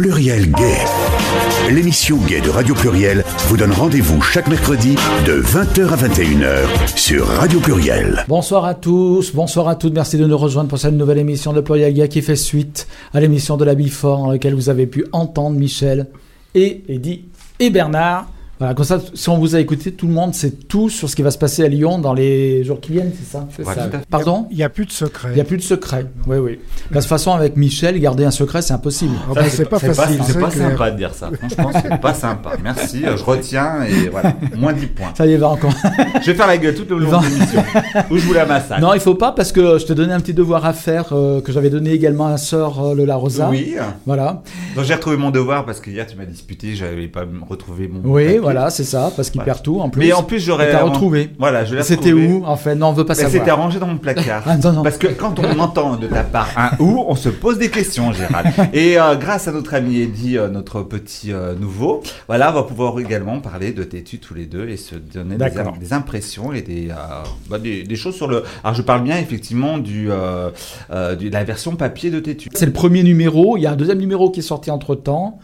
[0.00, 0.78] Pluriel Gay.
[1.70, 4.94] L'émission Gay de Radio Pluriel vous donne rendez-vous chaque mercredi
[5.26, 8.24] de 20h à 21h sur Radio Pluriel.
[8.26, 11.60] Bonsoir à tous, bonsoir à toutes, merci de nous rejoindre pour cette nouvelle émission de
[11.60, 15.04] Pluriel Gay qui fait suite à l'émission de la Bifort dans laquelle vous avez pu
[15.12, 16.06] entendre Michel
[16.54, 17.26] et Eddy
[17.58, 18.26] et Bernard
[18.60, 21.16] voilà, comme ça, si on vous a écouté, tout le monde sait tout sur ce
[21.16, 23.88] qui va se passer à Lyon dans les jours qui viennent, c'est ça, ça.
[24.10, 25.30] Pardon Il n'y a plus de secret.
[25.30, 26.58] Il n'y a plus de secret, oui, oui.
[26.90, 29.14] De toute façon, avec Michel, garder un secret, c'est impossible.
[29.30, 30.20] Oh, bah, c'est pas facile.
[30.26, 31.30] C'est pas, sympa de dire ça.
[31.38, 32.52] Franchement, c'est pas sympa.
[32.62, 35.14] Merci, je retiens et voilà, moins 10 points.
[35.16, 35.72] Ça y est, va encore.
[36.20, 37.64] je vais faire la gueule tout le long de l'émission.
[38.10, 38.82] Où je vous la massacre.
[38.82, 41.40] Non, il faut pas parce que je te donnais un petit devoir à faire euh,
[41.40, 43.48] que j'avais donné également à sœur euh, Le La Rosa.
[43.48, 43.74] Oui.
[44.04, 44.42] Voilà.
[44.76, 48.00] Donc j'ai retrouvé mon devoir parce qu'hier tu m'as disputé, j'avais pas retrouvé mon.
[48.04, 48.49] Oui, papier.
[48.52, 49.10] Voilà, c'est ça.
[49.14, 50.00] Parce qu'il perd tout en plus.
[50.00, 50.70] Mais en plus, j'aurais.
[50.70, 51.30] T'as retrouvé.
[51.38, 53.32] Voilà, je l'ai C'était où En fait, non, on veut pas savoir.
[53.32, 54.42] C'était rangé dans mon placard.
[54.46, 54.82] ah, non, non.
[54.82, 58.12] Parce que quand on entend de ta part un où, on se pose des questions,
[58.12, 58.48] Gérald.
[58.72, 62.62] Et euh, grâce à notre ami Eddy, euh, notre petit euh, nouveau, voilà, on va
[62.62, 66.62] pouvoir également parler de Tétu tous les deux et se donner des, des, impressions et
[66.62, 66.88] des,
[67.48, 68.44] bah, des, des, choses sur le.
[68.64, 72.50] Alors, je parle bien effectivement du, de la version papier de Tétu.
[72.54, 73.56] C'est le premier numéro.
[73.56, 75.38] Il y a un deuxième numéro qui est sorti entre temps.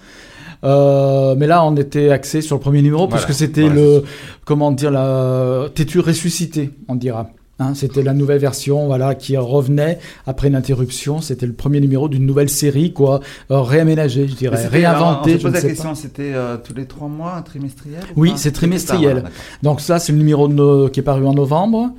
[0.67, 4.03] Euh, mais là, on était axé sur le premier numéro parce que c'était le,
[4.45, 7.31] comment dire, la têtu ressuscité, on dira.
[7.59, 11.23] Hein, c'était la nouvelle version, voilà, qui revenait après une interruption.
[11.23, 15.39] C'était le premier numéro d'une nouvelle série, quoi, euh, réaménagée, je dirais, réinventée.
[15.39, 19.25] Je la question, c'était euh, tous les trois mois, trimestriel Oui, c'est trimestriel.
[19.63, 21.95] Donc ça, c'est le numéro de, qui est paru en novembre,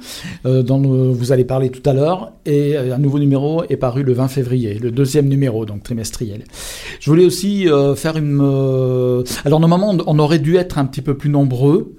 [0.45, 4.13] euh, dont vous allez parler tout à l'heure, et un nouveau numéro est paru le
[4.13, 6.43] 20 février, le deuxième numéro, donc trimestriel.
[6.99, 9.23] Je voulais aussi faire une.
[9.43, 11.95] alors normalement, on aurait dû être un petit peu plus nombreux.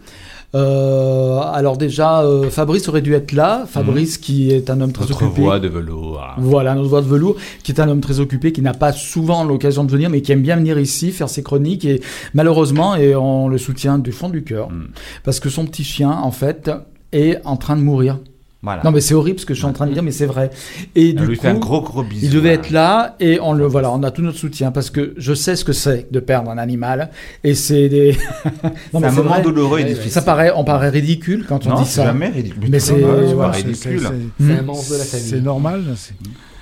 [0.54, 3.66] Euh, alors déjà, euh, Fabrice aurait dû être là.
[3.66, 4.20] Fabrice, mmh.
[4.20, 5.42] qui est un homme très notre occupé.
[5.42, 6.22] voix de velours.
[6.38, 9.44] Voilà, notre voix de velours, qui est un homme très occupé, qui n'a pas souvent
[9.44, 11.84] l'occasion de venir, mais qui aime bien venir ici faire ses chroniques.
[11.84, 12.00] Et
[12.34, 14.88] malheureusement, et on le soutient du fond du cœur, mmh.
[15.24, 16.70] parce que son petit chien, en fait,
[17.12, 18.18] est en train de mourir.
[18.60, 18.82] Voilà.
[18.82, 20.50] Non mais c'est horrible ce que je suis en train de dire, mais c'est vrai.
[20.96, 22.26] Et on du lui coup, fait un gros gros bisou.
[22.26, 25.14] Il devait être là et on le voilà, on a tout notre soutien parce que
[25.16, 27.10] je sais ce que c'est de perdre un animal
[27.44, 28.16] et c'est des.
[28.92, 29.42] c'est un moment vrai.
[29.42, 30.10] douloureux et difficile.
[30.10, 32.04] Ça paraît, on paraît ridicule quand on non, dit ça.
[32.04, 32.68] jamais ridicule.
[32.68, 34.08] Mais c'est ridicule.
[34.40, 35.26] C'est un de la famille.
[35.28, 35.84] C'est normal.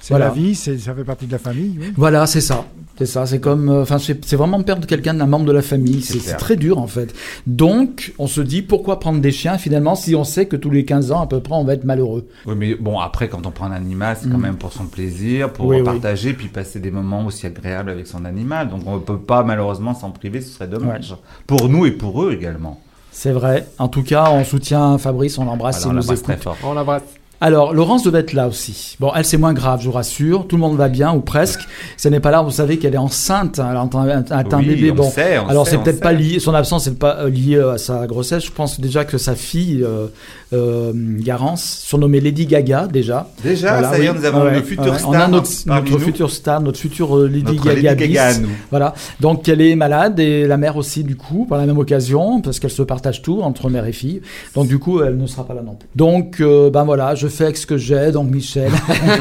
[0.07, 0.27] C'est voilà.
[0.27, 1.75] la vie, ça fait partie de la famille.
[1.81, 1.93] Oui.
[1.97, 2.65] Voilà, c'est ça.
[2.97, 6.01] C'est ça, c'est comme, enfin, c'est vraiment perdre quelqu'un d'un membre de la famille.
[6.01, 7.13] C'est très dur en fait.
[7.49, 10.85] Donc, on se dit pourquoi prendre des chiens finalement si on sait que tous les
[10.85, 12.29] 15 ans à peu près on va être malheureux?
[12.47, 15.53] Oui, mais bon, après quand on prend un animal, c'est quand même pour son plaisir,
[15.53, 16.35] pour oui, partager, oui.
[16.37, 18.69] puis passer des moments aussi agréables avec son animal.
[18.69, 21.11] Donc on ne peut pas malheureusement s'en priver, ce serait dommage.
[21.11, 21.19] Ouais.
[21.49, 22.81] Pour nous et pour eux également.
[23.11, 23.67] C'est vrai.
[23.81, 25.85] En tout cas, on soutient Fabrice, on l'embrasse.
[25.85, 26.57] On l'embrasse très fort.
[26.63, 27.03] On l'embrasse.
[27.41, 28.97] Alors, Laurence devait être là aussi.
[28.99, 30.47] Bon, elle, c'est moins grave, je vous rassure.
[30.47, 31.61] Tout le monde va bien, ou presque.
[31.97, 33.59] Si elle n'est pas là, vous savez qu'elle est enceinte.
[33.59, 34.91] Elle a un, oui, bébé.
[34.93, 37.79] On bon, sait, on alors c'est peut-être pas lié, son absence n'est pas liée à
[37.79, 38.47] sa grossesse.
[38.47, 40.07] Je pense déjà que sa fille, euh,
[40.53, 43.29] euh, Garance, surnommée Lady Gaga, déjà.
[43.43, 44.17] Déjà, voilà, ça y est, oui.
[44.19, 44.99] nous avons ouais, le futur ouais.
[44.99, 45.11] star.
[45.11, 47.95] On a notre, notre futur star, notre future Lady Notre Gaga.
[47.95, 48.49] Lady Gaga à nous.
[48.71, 48.95] Voilà.
[49.21, 52.61] Donc, elle est malade et la mère aussi, du coup, par la même occasion, parce
[52.61, 54.23] qu'elle se partage tout entre mère et fille.
[54.55, 55.89] Donc, du coup, elle ne sera pas là non plus.
[55.97, 58.11] Donc, euh, ben voilà, je fais avec ce que j'ai.
[58.13, 58.71] Donc, Michel.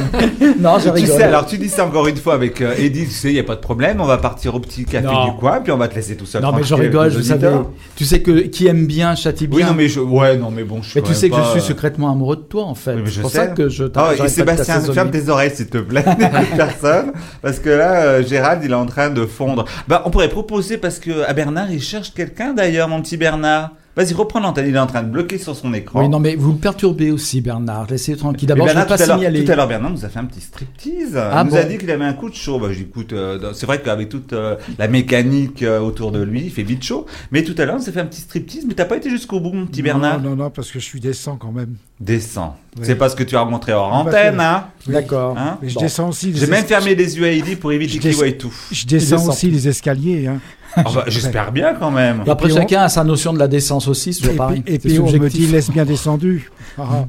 [0.59, 1.17] non, je Tu rigole.
[1.17, 3.39] sais, alors tu dis ça encore une fois avec euh, Eddie, tu sais, il n'y
[3.39, 5.25] a pas de problème, on va partir au petit café Non.
[5.25, 6.41] du coin, puis on va te laisser tout seul.
[6.41, 7.51] Non, mais je rigole, je savais.
[7.95, 9.59] Tu sais que qui aime bien châtie bien.
[9.59, 9.99] Oui, non, mais je.
[9.99, 12.35] Ouais, non, mais bon, je suis Mais tu sais que je suis euh, secrètement amoureux
[12.37, 12.95] de toi, en fait.
[13.05, 13.37] C'est je pour sais.
[13.37, 16.03] ça que je Ah, et Sébastien, ferme tes oreilles, s'il te plaît,
[16.57, 17.11] personne,
[17.41, 19.65] parce que là, euh, Gérald, il est en train de fondre.
[19.87, 23.71] Bah, on pourrait proposer, parce que à Bernard, il cherche quelqu'un d'ailleurs, mon petit Bernard.
[23.95, 26.01] Vas-y, reprends l'antenne, il est en train de bloquer sur son écran.
[26.01, 27.87] Oui, non, mais vous me perturbez aussi, Bernard.
[27.89, 28.45] Laissez tranquille.
[28.47, 29.45] D'abord, je ne Bernard, vais pas tout à l'heure- signaler.
[29.45, 31.15] Tout à l'heure, Bernard nous a fait un petit striptease.
[31.15, 32.59] Ah il nous bon a dit qu'il avait un coup de chaud.
[32.59, 36.51] Bah, j'écoute, euh, c'est vrai qu'avec toute euh, la mécanique euh, autour de lui, il
[36.51, 37.05] fait vite chaud.
[37.31, 38.65] Mais tout à l'heure, on s'est fait un petit striptease.
[38.67, 40.21] Mais t'as pas été jusqu'au bout, mon petit Bernard.
[40.21, 41.75] Non, non, non, parce que je suis décent quand même.
[42.01, 42.57] Descends.
[42.77, 42.83] Oui.
[42.85, 44.65] C'est pas ce que tu as remontré hors antenne, hein.
[44.87, 44.93] Oui.
[44.93, 45.37] D'accord.
[45.37, 45.81] Hein Mais je Bon.
[45.81, 46.33] descends aussi.
[46.35, 48.53] J'ai même fermé les yeux à Eddie pour éviter Je qu'il des- voie tout.
[48.71, 49.29] Je descends descends.
[49.31, 50.27] aussi les escaliers.
[50.27, 50.41] Hein.
[50.77, 52.23] Ah bah, J'espère bien quand même.
[52.25, 54.61] Et après, on- chacun a sa notion de la décence aussi, c'est Et toujours pareil.
[54.61, 56.51] puis, et puis on me dit laisse bien descendu.
[56.77, 57.05] Ah,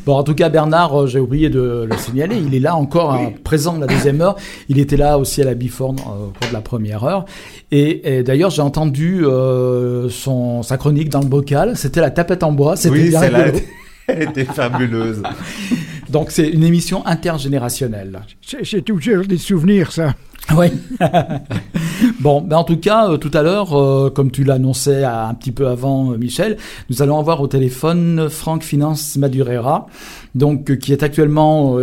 [0.06, 3.14] Bon, en tout cas, Bernard, euh, j'ai oublié de le signaler, il est là encore
[3.14, 4.36] hein, présent de la deuxième heure.
[4.68, 7.26] Il était là aussi à la Biforne euh, au cours de la première heure.
[7.72, 11.78] Et, et d'ailleurs, j'ai entendu euh, son, sa chronique dans le bocal.
[11.78, 12.76] C'était la tapette en bois.
[12.76, 13.22] C'était Oui, bien
[14.08, 15.24] elle était fabuleuse.
[16.14, 18.22] Donc, c'est une émission intergénérationnelle.
[18.62, 20.14] J'ai toujours des souvenirs, ça.
[20.56, 20.68] Oui.
[22.20, 26.16] bon, ben en tout cas, tout à l'heure, comme tu l'annonçais un petit peu avant,
[26.18, 26.58] Michel,
[26.92, 29.88] nous allons avoir au téléphone Franck Finance Madurera
[30.36, 31.78] donc qui est actuellement,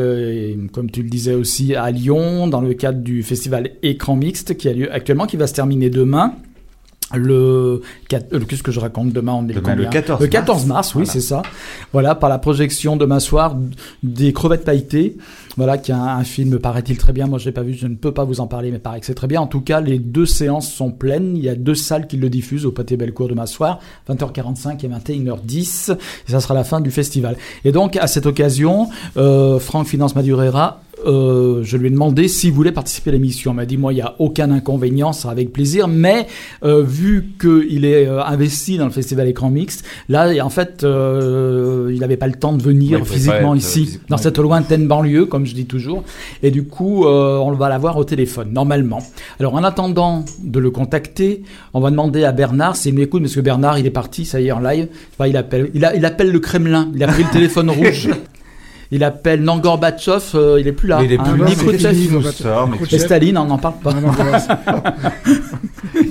[0.72, 4.68] comme tu le disais aussi, à Lyon dans le cadre du festival Écran Mixte qui
[4.68, 6.34] a lieu actuellement, qui va se terminer demain
[7.14, 9.12] le, qu'est-ce que je raconte?
[9.12, 11.42] Demain on est le 14 le 14 mars, oui c'est ça.
[11.92, 13.56] Voilà par la projection demain soir
[14.02, 15.16] des crevettes pailletées
[15.60, 17.26] voilà qui a un, film paraît-il très bien.
[17.26, 19.04] Moi je l'ai pas vu je ne peux pas vous en parler mais paraît que
[19.04, 19.42] c'est très bien.
[19.42, 21.36] En tout cas les deux séances sont pleines.
[21.36, 23.78] Il y a deux salles qui le diffusent au Pâté Bellecour demain soir
[24.08, 27.36] 20h45 et 21h10 et ça sera la fin du festival.
[27.66, 32.52] Et donc à cette occasion euh, Franck Finance Madurera euh, je lui ai demandé s'il
[32.52, 33.52] voulait participer à l'émission.
[33.52, 35.88] Il m'a dit moi il n'y a aucun inconvénient, ça sera avec plaisir.
[35.88, 36.26] Mais
[36.62, 41.98] euh, vu qu'il est euh, investi dans le festival écran mixte, là en fait il
[42.00, 45.66] n'avait pas le temps de venir physiquement ici, dans cette lointaine banlieue, comme je dis
[45.66, 46.04] toujours.
[46.42, 49.02] Et du coup on va l'avoir au téléphone normalement.
[49.38, 51.42] Alors en attendant de le contacter,
[51.74, 54.48] on va demander à Bernard s'il m'écoute, parce que Bernard il est parti, ça y
[54.48, 54.88] est en live.
[55.26, 56.90] il appelle, il, il appelle le Kremlin.
[56.94, 58.08] Il a pris le téléphone rouge.
[58.92, 60.98] Il appelle Nangorbatchov, euh, il est plus là.
[60.98, 61.50] Mais il est plus hein, là.
[62.90, 63.92] Et Staline, on n'en parle pas.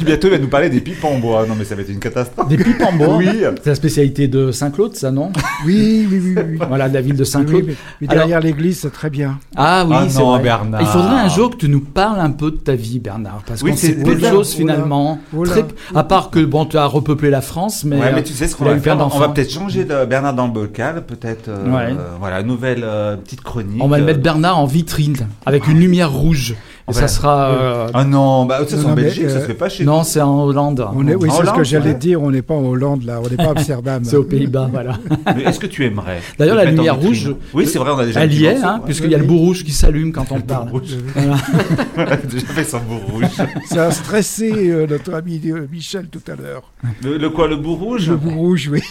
[0.05, 1.45] Bientôt, il va nous parler des pipes en bois.
[1.45, 2.47] Non, mais ça va être une catastrophe.
[2.47, 3.27] Des pipes en bois Oui.
[3.61, 5.33] C'est la spécialité de Saint-Claude, ça, non
[5.65, 7.75] oui, oui, oui, oui, Voilà, la ville de Saint-Claude.
[7.99, 9.39] mais, derrière l'église, c'est très bien.
[9.57, 10.41] Ah oui, ah c'est vrai.
[10.41, 10.81] Bernard.
[10.81, 13.43] Il faudrait un jour que tu nous parles un peu de ta vie, Bernard.
[13.45, 15.19] Parce qu'on sait peu de choses, finalement.
[15.43, 15.65] Très...
[15.93, 17.97] À part que, bon, tu as repeuplé la France, mais.
[17.97, 18.97] Ouais, mais tu sais ce qu'on va faire?
[18.99, 21.49] On va peut-être changer de Bernard dans le bocal, peut-être.
[21.49, 23.81] Euh, voilà, nouvelle euh, petite chronique.
[23.83, 26.55] On va mettre Bernard en vitrine, avec une lumière rouge.
[26.89, 27.49] Et ça sera.
[27.49, 30.21] Euh, ah non, bah, ça c'est en Belgique, ça se fait pas chez Non, c'est
[30.21, 30.87] en Hollande.
[30.95, 33.29] On est, oui, c'est ce que j'allais dire, on n'est pas en Hollande là, on
[33.29, 34.03] n'est pas à Amsterdam.
[34.03, 34.97] c'est aux Pays-Bas, voilà.
[35.35, 37.33] Mais est-ce que tu aimerais D'ailleurs, la lumière rouge.
[37.53, 38.23] Oui, c'est vrai, on a déjà.
[38.23, 40.69] Elle y est, hein, puisqu'il y a le bout rouge qui s'allume quand on parle.
[41.15, 41.37] Voilà.
[41.97, 43.25] on a déjà fait son bout rouge.
[43.65, 46.63] Ça a stressé euh, notre ami euh, Michel tout à l'heure.
[47.03, 48.81] Le, quoi, le bout rouge Le bout rouge, oui.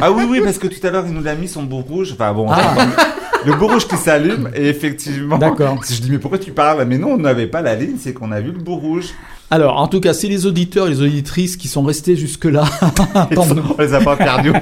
[0.00, 2.12] ah oui, oui, parce que tout à l'heure, il nous a mis son bout rouge.
[2.12, 2.46] Enfin bon.
[2.50, 2.74] Ah.
[3.44, 5.38] Le bout rouge qui s'allume et effectivement.
[5.38, 5.84] D'accord.
[5.84, 6.84] Si je dis mais pourquoi tu parles?
[6.86, 9.14] Mais non, on n'avait pas la ligne, c'est qu'on a vu le bout rouge.
[9.52, 12.62] Alors, en tout cas, c'est les auditeurs et les auditrices qui sont restés jusque-là,
[13.36, 14.52] on les a pas perdus,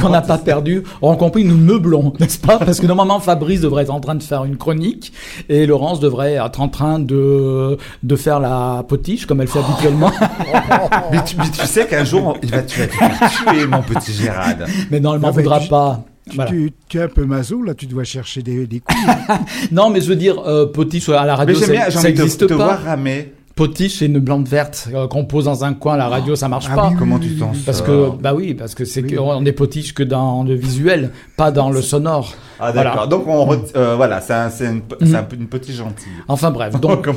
[0.00, 2.58] qu'on n'a pas perdus, auront compris, nous meublons, n'est-ce pas?
[2.58, 5.12] Parce que normalement, Fabrice devrait être en train de faire une chronique
[5.48, 10.10] et Laurence devrait être en train de, de faire la potiche, comme elle fait habituellement.
[11.12, 14.66] mais, tu, sais qu'un jour, il va, tu vas tuer, mon petit Gérald.
[14.90, 16.04] Mais non, il m'en voudra pas.
[16.48, 18.96] Tu, tu, es un peu maso, là, tu dois chercher des, des couilles.
[19.72, 22.54] non, mais je veux dire, euh, potiche à la radio, ça, ça n'existe pas.
[22.54, 23.32] Voir ramer.
[23.54, 26.68] Potiche c'est une blonde verte euh, qu'on pose dans un coin, la radio ça marche
[26.70, 26.92] ah pas.
[26.98, 30.42] Comment tu t'en Parce que bah oui, parce que c'est qu'on est potiche que dans
[30.42, 32.32] le visuel, pas dans le sonore.
[32.58, 33.08] Ah d'accord.
[33.08, 35.14] Donc on euh, voilà, c'est un, une, mm.
[35.14, 36.12] un, une petite gentille.
[36.28, 37.10] Enfin bref, donc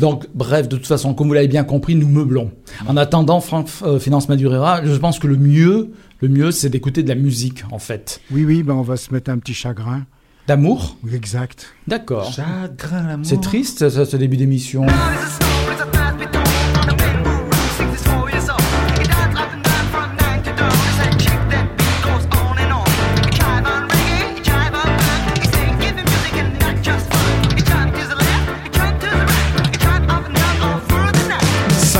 [0.00, 2.50] donc bref, de toute façon, comme vous l'avez bien compris, nous meublons.
[2.88, 3.68] En attendant Franck
[4.00, 5.92] Finance Madurera, je pense que le mieux
[6.24, 8.22] le mieux, c'est d'écouter de la musique, en fait.
[8.30, 10.06] Oui, oui, ben on va se mettre un petit chagrin.
[10.46, 10.96] D'amour?
[11.12, 11.74] Exact.
[11.86, 12.32] D'accord.
[12.32, 13.26] Chagrin, l'amour.
[13.26, 14.86] C'est triste, ça, ce début d'émission.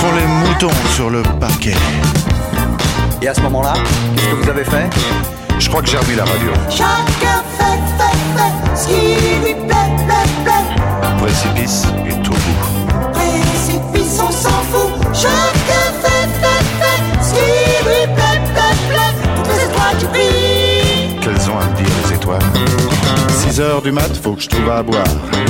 [0.00, 1.74] font les moutons sur le parquet.
[3.20, 3.74] Et à ce moment-là,
[4.16, 4.88] qu'est-ce que vous avez fait?
[5.58, 6.52] Je crois que j'ai remis la radio.
[6.70, 10.66] Chacun fait, fait, fait ce qui lui plaît, plaît, plaît.
[11.18, 13.12] Précipice et tout bout.
[13.12, 14.90] Précipice, on s'en fout.
[15.12, 19.12] Chacun fait, fait, fait ce qui lui plaît, plaît, plaît.
[19.36, 21.20] Toutes les étoiles qui brillent.
[21.20, 22.79] Qu'elles ont à me dire les étoiles?
[23.60, 25.04] 6 heures du mat, faut que je trouve à boire.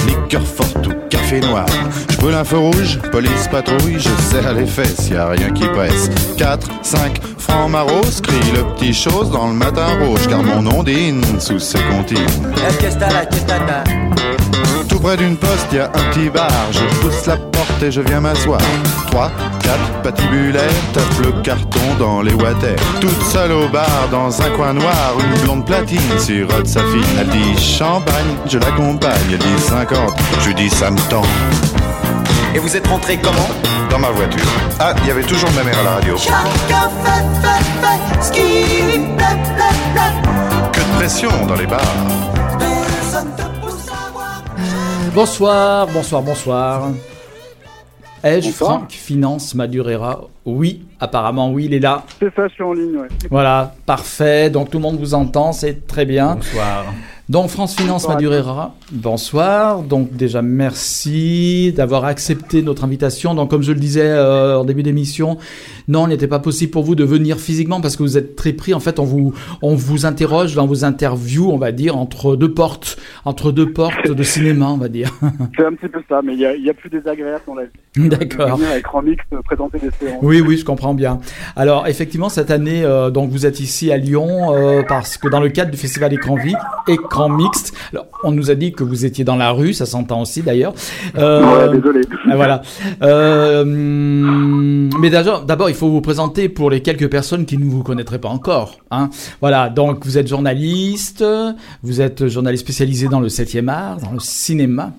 [0.08, 1.66] Liqueur forte ou café noir.
[2.10, 5.64] Je brûle un feu rouge, police patrouille, je serre les fesses, y a rien qui
[5.68, 6.10] presse.
[6.36, 11.22] 4, 5, francs maros, crie le petit chose dans le matin rouge, car mon ondine
[11.38, 12.26] sous ses comptines.
[14.88, 16.50] Tout Tout près d'une poste, y a un petit bar.
[16.72, 18.60] Je pousse la porte et je viens m'asseoir.
[19.10, 19.30] 3,
[19.62, 22.76] 4, patibulaire, tape le carton dans les water.
[23.00, 27.04] Toute seule au bar, dans un coin noir, une blonde platine sirote sa fille.
[27.18, 29.12] Elle dit champagne, je l'accompagne.
[29.30, 29.98] Elle dit 50,
[30.40, 31.22] je lui dis ça me tend.
[32.54, 33.50] Et vous êtes rentré comment?
[33.90, 34.44] Dans ma voiture.
[34.78, 36.14] Ah, il y avait toujours ma mère à la radio.
[40.72, 41.80] Que de pression dans les bars.
[45.12, 46.82] Bonsoir, bonsoir, bonsoir.
[48.22, 48.78] Ai-je Bonsoir.
[48.78, 52.04] Franck Finance Madurera Oui, apparemment oui, il est là.
[52.18, 53.08] C'est ça, je suis en ligne, ouais.
[53.30, 54.50] Voilà, parfait.
[54.50, 56.36] Donc tout le monde vous entend, c'est très bien.
[56.36, 56.86] Bonsoir.
[57.28, 59.82] Donc France Finance Madurera, bonsoir.
[59.82, 63.34] Donc déjà merci d'avoir accepté notre invitation.
[63.34, 65.38] Donc comme je le disais euh, en début d'émission,
[65.86, 68.52] non, il n'était pas possible pour vous de venir physiquement parce que vous êtes très
[68.52, 68.74] pris.
[68.74, 69.32] En fait, on vous
[69.62, 74.10] on vous interroge dans vos interviews, on va dire entre deux portes, entre deux portes
[74.10, 75.12] de cinéma, on va dire.
[75.56, 77.62] C'est un petit peu ça, mais il y a, y a plus désagréable dans la
[77.62, 78.08] vie.
[78.08, 78.56] D'accord.
[78.56, 80.18] Venir à écran mixte, euh, présenter des séances.
[80.22, 81.18] Oui, oui, je comprends bien.
[81.56, 85.40] Alors, effectivement, cette année, euh, donc vous êtes ici à Lyon euh, parce que dans
[85.40, 86.36] le cadre du festival Écran,
[86.86, 90.20] Écran Mixte, alors, on nous a dit que vous étiez dans la rue, ça s'entend
[90.22, 90.74] aussi d'ailleurs.
[91.18, 92.02] Euh, Ouais, désolé.
[92.34, 92.62] voilà.
[93.64, 98.18] Mais d'abord, d'abord, il faut vous présenter pour les quelques personnes qui ne vous connaîtraient
[98.18, 98.78] pas encore.
[98.90, 99.10] Hein.
[99.40, 99.68] Voilà.
[99.68, 101.24] Donc, vous êtes journaliste,
[101.82, 104.92] vous êtes journaliste spécialisé dans le 7e art, dans le cinéma.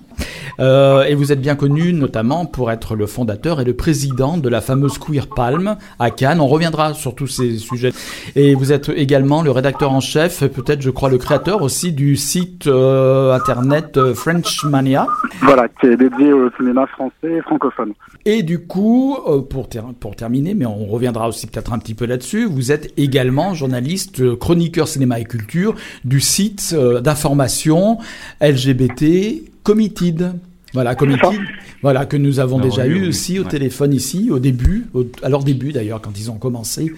[0.60, 4.48] Euh, et vous êtes bien connu notamment pour être le fondateur et le président de
[4.48, 6.40] la fameuse Queer Palm à Cannes.
[6.40, 7.92] On reviendra sur tous ces sujets.
[8.36, 12.16] Et vous êtes également le rédacteur en chef, peut-être je crois le créateur aussi du
[12.16, 15.06] site euh, internet euh, Frenchmania.
[15.42, 17.92] Voilà, qui est dédié au cinéma français et francophone.
[18.24, 19.16] Et du coup,
[19.50, 22.92] pour, ter- pour terminer, mais on reviendra aussi peut-être un petit peu là-dessus, vous êtes
[22.96, 27.98] également journaliste, chroniqueur cinéma et culture du site d'information
[28.40, 30.32] LGBT Committed.
[30.74, 31.38] Voilà, Committed,
[31.82, 33.08] voilà, que nous avons La déjà revue, eu oui.
[33.08, 33.48] aussi au Ouais.
[33.50, 36.92] téléphone ici, au début, au- à leur début d'ailleurs, quand ils ont commencé.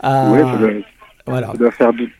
[0.00, 0.70] à- Ouais, ça doit,
[1.28, 1.46] voilà.
[1.52, 2.12] ça doit faire, du-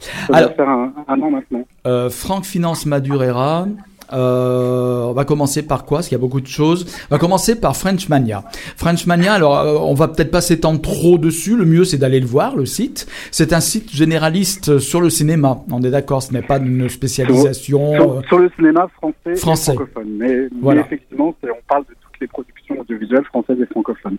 [0.00, 1.66] ça Alors- doit faire un, un an maintenant.
[1.86, 3.66] Euh, Franck Finance Madurera.
[4.12, 5.98] Euh, on va commencer par quoi?
[5.98, 6.86] Parce qu'il y a beaucoup de choses.
[7.10, 8.44] On va commencer par Frenchmania.
[8.76, 11.56] Frenchmania, alors euh, on va peut-être pas s'étendre trop dessus.
[11.56, 13.06] Le mieux, c'est d'aller le voir, le site.
[13.30, 15.60] C'est un site généraliste sur le cinéma.
[15.70, 17.94] On est d'accord, ce n'est pas une spécialisation.
[17.94, 19.72] Sur, euh, sur le cinéma français, Français.
[19.72, 20.08] et francophone.
[20.18, 20.80] Mais, mais Voilà.
[20.82, 24.16] effectivement, c'est- on parle de toutes les productions audiovisuelles françaises et francophones.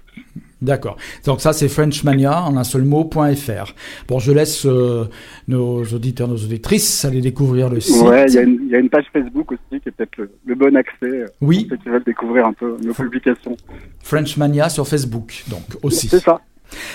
[0.64, 0.98] D'accord.
[1.26, 3.74] Donc ça, c'est Frenchmania en un seul mot.fr.
[4.08, 5.06] Bon, je laisse euh,
[5.48, 8.02] nos auditeurs, nos auditrices aller découvrir le site.
[8.02, 10.16] Ouais, il y, a une- il y a une page Facebook aussi qui est peut-être
[10.18, 11.66] le, le bon accès euh, Oui.
[11.66, 13.56] pour ceux qui veulent découvrir un peu nos publications.
[14.02, 16.08] Frenchmania sur Facebook, donc aussi.
[16.08, 16.40] C'est ça.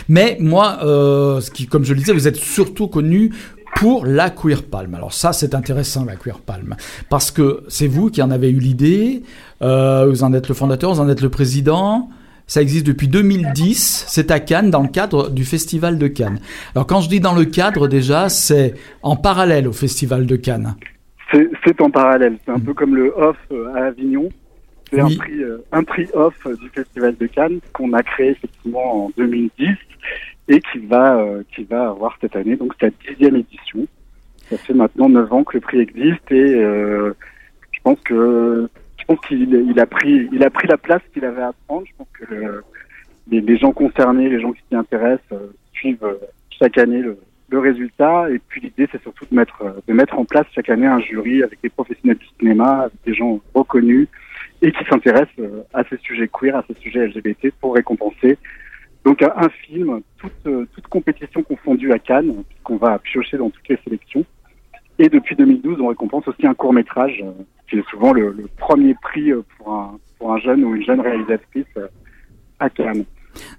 [0.08, 3.30] Mais moi, euh, ce qui, comme je le disais, vous êtes surtout connu
[3.76, 4.94] pour la Queer Palm.
[4.94, 6.74] Alors ça, c'est intéressant, la Queer Palm,
[7.10, 9.22] parce que c'est vous qui en avez eu l'idée,
[9.62, 12.08] euh, vous en êtes le fondateur, vous en êtes le président.
[12.48, 16.40] Ça existe depuis 2010, c'est à Cannes, dans le cadre du Festival de Cannes.
[16.74, 20.74] Alors quand je dis dans le cadre, déjà, c'est en parallèle au Festival de Cannes.
[21.30, 22.38] C'est en parallèle.
[22.46, 24.30] C'est un peu comme le off euh, à Avignon.
[24.90, 25.14] C'est Oui.
[25.14, 29.04] un prix, euh, un prix off euh, du Festival de Cannes qu'on a créé effectivement
[29.06, 29.68] en 2010
[30.48, 31.22] et qui va,
[31.54, 33.86] qui va avoir cette année donc sa dixième édition.
[34.48, 37.12] Ça fait maintenant neuf ans que le prix existe et euh,
[37.72, 38.70] je pense que
[39.08, 41.86] pense qu'il il a pris, il a pris la place qu'il avait à prendre.
[41.86, 42.62] Je pense que le-
[43.30, 46.14] les, gens concernés, les gens qui s'y intéressent, euh, suivent euh,
[46.50, 47.18] chaque année le,
[47.58, 48.30] résultat.
[48.30, 51.00] Et puis l'idée, c'est surtout de mettre, euh, de mettre en place chaque année un
[51.00, 54.08] jury avec des professionnels du cinéma, avec des gens reconnus
[54.60, 58.36] et qui s'intéressent à ces sujets queer, à ces sujets LGBT pour récompenser
[59.04, 63.78] donc un, film, toute, toute compétition confondue à Cannes, qu'on va piocher dans toutes les
[63.84, 64.24] sélections.
[64.98, 67.30] Et depuis 2012, on récompense aussi un court métrage, euh,
[67.68, 71.00] qui est souvent le, premier prix euh, pour un, pour un jeune ou une jeune
[71.00, 71.86] réalisatrice euh,
[72.58, 73.04] à Cannes.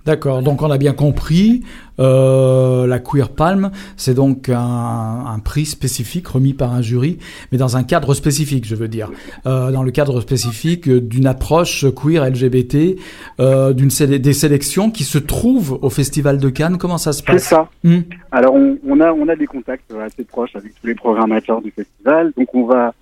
[0.06, 1.64] D'accord, donc on a bien compris,
[2.00, 7.20] euh, la Queer Palm, c'est donc un, un prix spécifique remis par un jury,
[7.52, 9.12] mais dans un cadre spécifique, je veux dire,
[9.46, 12.98] euh, dans le cadre spécifique d'une approche queer LGBT,
[13.40, 16.78] euh, d'une des sélections qui se trouvent au Festival de Cannes.
[16.78, 17.44] Comment ça se C'est passe?
[17.44, 17.70] ça.
[17.84, 18.00] Hmm.
[18.32, 21.72] Alors on, on a on a des contacts assez proches avec tous les programmateurs du
[21.72, 22.94] festival, donc on va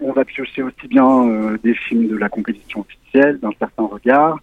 [0.00, 4.38] on va piocher aussi bien euh, des films de la compétition officielle, d'un certain regard,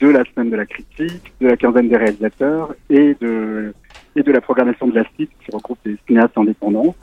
[0.00, 3.72] de la semaine de la critique, de la quinzaine des réalisateurs et de
[4.16, 6.96] et de la programmation de la CIT qui regroupe des cinéastes indépendants.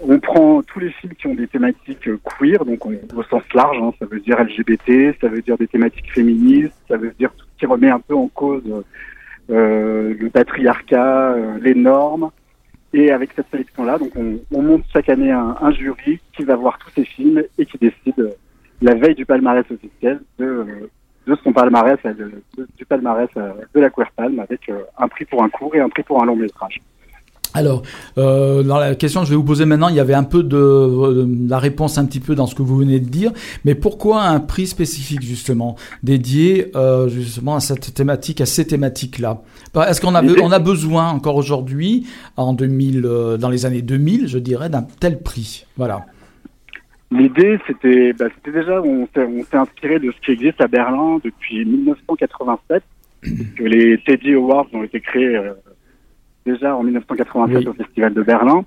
[0.00, 3.42] On prend tous les films qui ont des thématiques euh, queer, donc on- au sens
[3.54, 7.30] large, hein, ça veut dire LGBT, ça veut dire des thématiques féministes, ça veut dire
[7.36, 8.62] tout ce qui remet un peu en cause
[9.50, 12.30] euh, le patriarcat, euh, les normes.
[12.94, 16.56] Et avec cette sélection-là, donc on, on monte chaque année un, un jury qui va
[16.56, 18.34] voir tous ces films et qui décide
[18.80, 20.64] la veille du palmarès officiel de,
[21.28, 21.98] de son palmarès,
[22.76, 26.02] du palmarès de la Queer Palm avec un prix pour un court et un prix
[26.02, 26.80] pour un long métrage.
[27.54, 27.82] Alors,
[28.18, 30.42] euh, dans la question que je vais vous poser maintenant, il y avait un peu
[30.42, 33.32] de, la réponse un petit peu dans ce que vous venez de dire,
[33.64, 39.42] mais pourquoi un prix spécifique justement dédié euh, justement à cette thématique, à ces thématiques-là?
[39.88, 42.06] Est-ce qu'on a, on a besoin encore aujourd'hui,
[42.36, 45.66] en 2000, euh, dans les années 2000, je dirais, d'un tel prix?
[45.76, 46.04] Voilà.
[47.10, 52.82] L'idée, c'était, bah, déjà, on s'est inspiré de ce qui existe à Berlin depuis 1987,
[53.56, 55.54] que les Teddy Awards ont été créés euh,
[56.44, 58.64] déjà en 1987 au Festival de Berlin.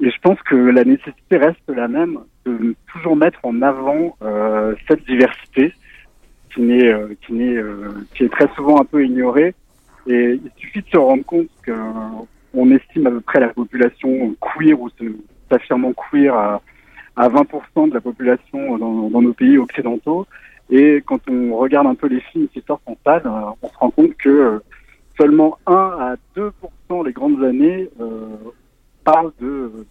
[0.00, 4.74] Et je pense que la nécessité reste la même de toujours mettre en avant euh,
[4.88, 5.72] cette diversité
[6.52, 9.54] qui n'est euh, qui n'est euh, qui est très souvent un peu ignorée.
[10.08, 14.74] Et il suffit de se rendre compte qu'on estime à peu près la population queer
[14.80, 14.90] ou
[15.48, 16.60] s'affirmant queer à,
[17.16, 20.26] à 20% de la population dans, dans, nos pays occidentaux.
[20.70, 23.22] Et quand on regarde un peu les films qui sortent en salle,
[23.62, 24.62] on se rend compte que
[25.18, 28.36] seulement 1 à 2% les grandes années euh,
[29.04, 29.86] parlent de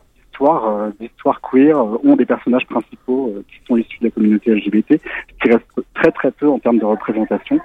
[1.00, 5.00] d'histoire euh, queer euh, ont des personnages principaux qui sont issus de la communauté LGBT,
[5.00, 7.60] ce qui reste très très peu en termes de représentation.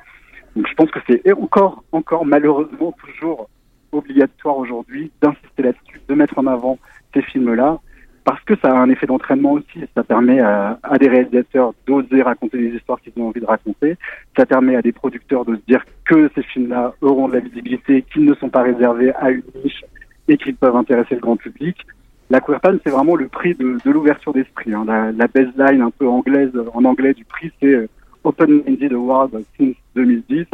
[0.54, 3.48] Donc je pense que c'est encore encore malheureusement toujours
[3.92, 6.78] obligatoire aujourd'hui d'insister là-dessus, de mettre en avant
[7.14, 7.78] ces films-là,
[8.26, 9.86] parce que ça a un effet d'entraînement aussi.
[9.94, 13.96] Ça permet à, des réalisateurs d'oser raconter les histoires qu'ils ont envie de raconter.
[14.36, 18.02] Ça permet à des producteurs de se dire que ces films-là auront de la visibilité,
[18.02, 19.84] qu'ils ne sont pas réservés à une niche
[20.26, 21.86] et qu'ils peuvent intéresser le grand public.
[22.28, 24.74] La Queer c'est vraiment le prix de, l'ouverture d'esprit.
[24.74, 24.84] Hein.
[24.84, 27.88] La, baseline un peu anglaise, en anglais du prix, c'est euh,
[28.24, 30.46] Open Minded Award since 2010,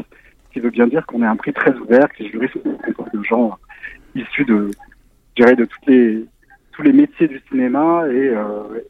[0.52, 2.48] qui veut bien dire qu'on est un prix très ouvert, qui jury
[3.14, 3.56] de gens
[4.14, 4.68] issus de,
[5.38, 6.26] je dirais, de toutes les,
[6.72, 8.44] tous les métiers du cinéma et, euh,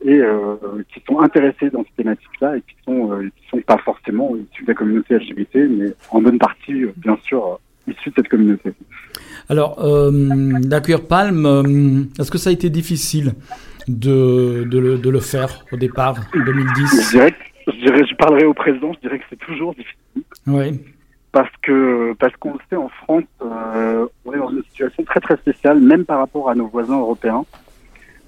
[0.04, 0.56] et euh,
[0.92, 4.62] qui sont intéressés dans ces thématiques-là et qui sont euh, qui sont pas forcément issus
[4.62, 8.72] de la communauté LGBT, mais en bonne partie, bien sûr, issus de cette communauté.
[9.48, 13.34] Alors, la Queer Palm, est-ce que ça a été difficile
[13.88, 17.34] de, de, le, de le faire au départ, en 2010 je dirais,
[17.66, 20.22] je dirais, je parlerai au président, je dirais que c'est toujours difficile.
[20.46, 20.80] Oui
[21.32, 25.36] parce que parce qu'on le sait en France, on est dans une situation très très
[25.38, 27.44] spéciale, même par rapport à nos voisins européens.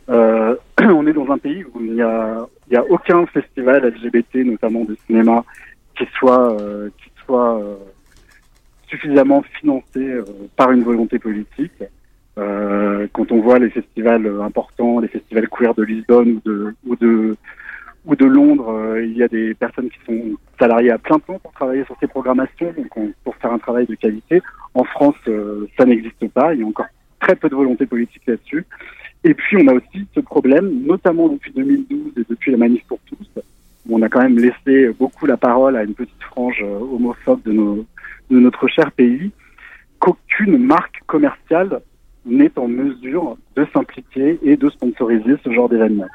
[0.09, 4.37] Euh, on est dans un pays où il n'y a, y a aucun festival LGBT,
[4.47, 5.45] notamment de cinéma,
[5.97, 7.77] qui soit, euh, qui soit euh,
[8.89, 10.25] suffisamment financé euh,
[10.57, 11.83] par une volonté politique.
[12.37, 17.37] quand on voit les festivals importants, les festivals queer de Lisbonne ou de, ou de,
[18.07, 21.53] ou de Londres, il y a des personnes qui sont salariées à plein temps pour
[21.53, 24.43] travailler sur ces programmations, donc pour faire un travail de qualité.
[24.75, 25.15] En France,
[25.79, 26.55] ça n'existe pas.
[26.55, 26.89] Il y a encore
[27.21, 28.67] très peu de volonté politique là-dessus.
[29.25, 32.99] Et puis on a aussi ce problème, notamment depuis 2012 et depuis la manif pour
[33.07, 33.27] tous,
[33.87, 37.43] où on a quand même laissé beaucoup la parole à une petite frange euh, homophobe
[37.45, 37.87] de, nos,
[38.31, 39.31] de notre cher pays,
[39.99, 41.81] qu'aucune marque commerciale
[42.27, 46.09] n'est en mesure de s'impliquer et de sponsoriser ce genre d'événement.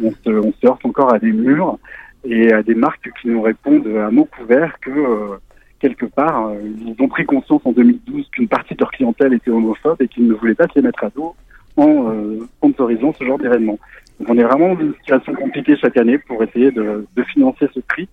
[0.00, 1.78] On se, on se heurte encore à des murs
[2.24, 5.36] et à des marques qui nous répondent à mots couverts que euh,
[5.80, 9.50] quelque part, euh, ils ont pris conscience en 2012 qu'une partie de leur clientèle était
[9.50, 11.34] homophobe et qu'ils ne voulaient pas se les mettre à dos
[11.76, 13.78] en euh, ce genre d'événement.
[14.20, 17.68] Donc on est vraiment dans une situation compliquée chaque année pour essayer de, de financer
[17.74, 18.08] ce prix.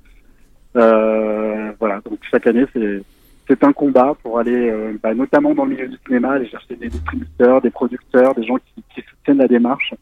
[0.75, 3.01] Euh, voilà, donc chaque année c'est
[3.47, 6.75] c'est un combat pour aller, euh, bah, notamment dans le milieu du cinéma, aller chercher
[6.75, 9.93] des distributeurs, des producteurs, des gens qui, qui soutiennent la démarche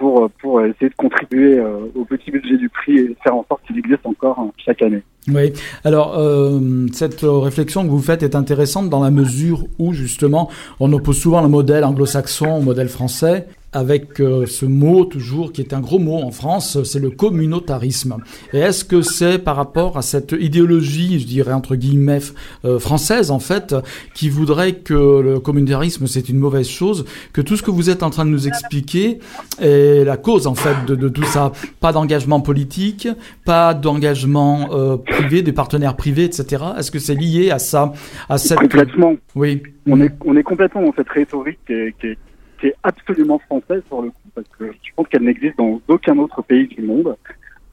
[0.00, 3.60] pour, pour essayer de contribuer euh, au petit budget du prix et faire en sorte
[3.66, 5.02] qu'il existe encore hein, chaque année.
[5.28, 5.52] Oui,
[5.84, 10.90] alors euh, cette réflexion que vous faites est intéressante dans la mesure où justement on
[10.94, 15.72] oppose souvent le modèle anglo-saxon au modèle français avec euh, ce mot toujours qui est
[15.72, 18.16] un gros mot en France, c'est le communautarisme.
[18.52, 22.18] Et est-ce que c'est par rapport à cette idéologie, je dirais entre guillemets
[22.64, 23.74] euh, française en fait,
[24.14, 28.02] qui voudrait que le communautarisme c'est une mauvaise chose, que tout ce que vous êtes
[28.02, 29.20] en train de nous expliquer
[29.60, 31.52] est la cause en fait de, de tout ça?
[31.80, 33.08] Pas d'engagement politique,
[33.44, 36.64] pas d'engagement euh, privé, des partenaires privés, etc.
[36.78, 37.92] Est-ce que c'est lié à ça,
[38.28, 39.62] à cette complètement Oui.
[39.86, 42.18] On est on est complètement dans cette rhétorique qui est, qui est
[42.60, 46.18] qui est absolument française pour le coup, parce que je pense qu'elle n'existe dans aucun
[46.18, 47.16] autre pays du monde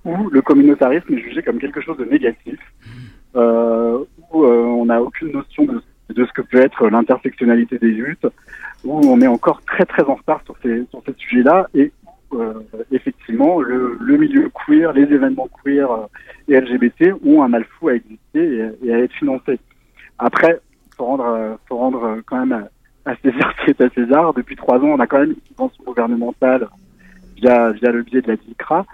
[0.05, 2.59] où le communautarisme est jugé comme quelque chose de négatif,
[3.35, 5.81] euh, où euh, on n'a aucune notion de,
[6.13, 8.27] de, ce que peut être l'intersectionnalité des luttes,
[8.85, 11.91] où on est encore très très en retard sur ces, sur ces sujets-là, et
[12.33, 12.53] euh,
[12.91, 15.89] effectivement, le, le, milieu queer, les événements queer
[16.47, 19.59] et LGBT ont un mal fou à exister et, et à être financés.
[20.19, 20.59] Après,
[20.95, 22.67] faut rendre, faut rendre quand même
[23.07, 24.33] à César qui est à César.
[24.33, 26.67] Depuis trois ans, on a quand même une subvention gouvernementale
[27.35, 28.85] via, via le biais de la DICRA.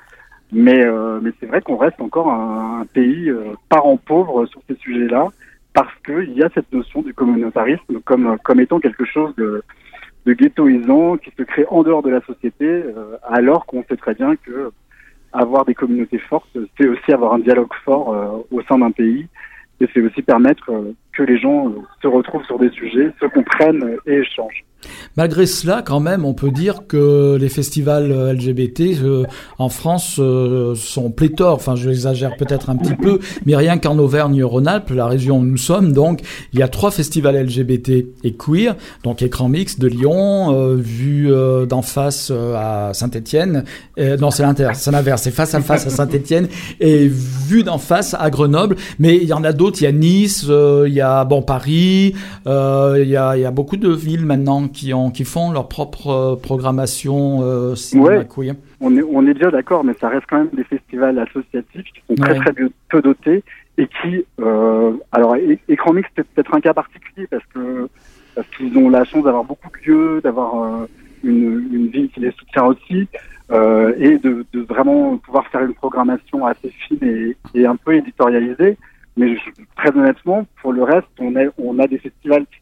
[0.51, 0.85] Mais,
[1.21, 3.31] mais c'est vrai qu'on reste encore un, pays
[3.69, 5.29] parent pauvre sur ces sujets-là
[5.73, 9.63] parce qu'il y a cette notion du communautarisme comme, comme étant quelque chose de,
[10.27, 12.83] de ghettoisant qui se crée en dehors de la société,
[13.23, 14.69] alors qu'on sait très bien que
[15.31, 19.25] avoir des communautés fortes, c'est aussi avoir un dialogue fort au sein d'un pays
[19.81, 20.71] et c'est aussi permettre
[21.13, 21.71] que les gens
[22.01, 24.63] se retrouvent sur des sujets, se comprennent et échangent.
[25.15, 29.23] Malgré cela, quand même, on peut dire que les festivals euh, LGBT euh,
[29.59, 31.55] en France euh, sont pléthores.
[31.55, 35.57] Enfin, je exagère peut-être un petit peu, mais rien qu'en Auvergne-Rhône-Alpes, la région où nous
[35.57, 36.21] sommes, donc,
[36.53, 37.89] il y a trois festivals LGBT
[38.23, 41.31] et queer, donc écran mix de Lyon, vu
[41.67, 43.63] d'en face à Saint-Étienne.
[43.97, 46.47] non, c'est l'inverse, c'est l'inverse, c'est face à face à Saint-Étienne
[46.79, 48.75] et vu d'en face à Grenoble.
[48.99, 49.81] Mais il y en a d'autres.
[49.81, 52.15] Il y a Nice, il y a bon Paris,
[52.45, 52.51] il
[53.07, 56.07] y a, il y a beaucoup de villes maintenant qui, ont, qui font leur propre
[56.07, 58.23] euh, programmation euh, cinéma
[58.81, 62.01] On est, on est bien d'accord, mais ça reste quand même des festivals associatifs qui
[62.07, 62.53] sont très très
[62.89, 63.43] peu dotés
[63.77, 65.35] et qui, euh, alors
[65.67, 67.87] Écran Mix c'est peut-être un cas particulier parce que
[68.35, 70.87] parce qu'ils ont la chance d'avoir beaucoup de lieux, d'avoir
[71.23, 73.07] une, une ville qui les soutient aussi.
[73.51, 77.93] Euh, et de, de, vraiment pouvoir faire une programmation assez fine et, et un peu
[77.93, 78.77] éditorialisée.
[79.17, 79.35] Mais
[79.75, 82.59] très honnêtement, pour le reste, on, est, on a des festivals qui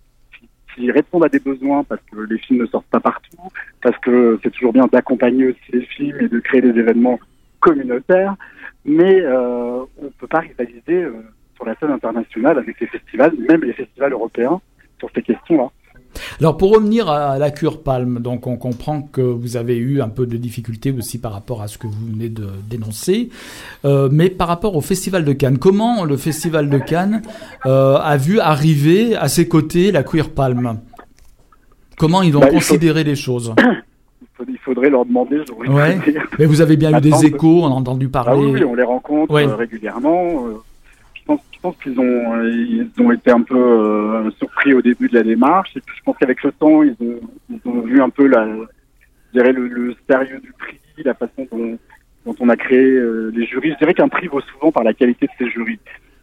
[0.76, 3.38] qui répondent à des besoins parce que les films ne sortent pas partout,
[3.82, 7.20] parce que c'est toujours bien d'accompagner aussi les films et de créer des événements
[7.60, 8.36] communautaires,
[8.86, 11.14] mais euh, on ne peut pas rivaliser euh,
[11.56, 14.62] sur la scène internationale avec les festivals, même les festivals européens,
[15.00, 15.70] sur ces questions-là.
[16.40, 20.10] Alors pour revenir à la cure palme, donc on comprend que vous avez eu un
[20.10, 23.30] peu de difficultés aussi par rapport à ce que vous venez de dénoncer,
[23.86, 27.22] euh, mais par rapport au Festival de Cannes, comment le Festival de Cannes
[27.66, 30.80] euh, a vu arriver à ses côtés la queer palme?
[31.98, 33.54] Comment ils ont bah, considéré les choses?
[34.48, 35.40] Il faudrait leur demander.
[35.68, 36.00] Ouais.
[36.40, 38.54] Mais vous avez bien eu des échos, on a entendu ah parler.
[38.54, 40.46] oui, on les rencontre euh, régulièrement
[41.62, 45.22] je pense qu'ils ont, ils ont été un peu euh, surpris au début de la
[45.22, 45.78] démarche.
[45.78, 47.20] Et puis je pense qu'avec le temps, ils ont,
[47.52, 51.48] ils ont vu un peu la, je dirais le, le, sérieux du prix, la façon
[51.52, 51.78] dont,
[52.26, 53.74] dont on a créé euh, les jurys.
[53.74, 55.80] Je dirais qu'un prix vaut souvent par la qualité de ses jurys.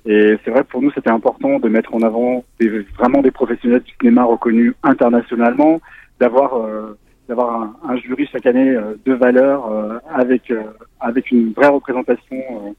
[0.07, 3.83] Et c'est vrai pour nous, c'était important de mettre en avant des, vraiment des professionnels
[3.83, 5.81] du cinéma reconnus internationalement,
[6.19, 9.71] d'avoir euh, d'avoir un, un, jury chaque année de valeur
[10.13, 10.53] avec
[10.99, 12.75] avec une vraie représentation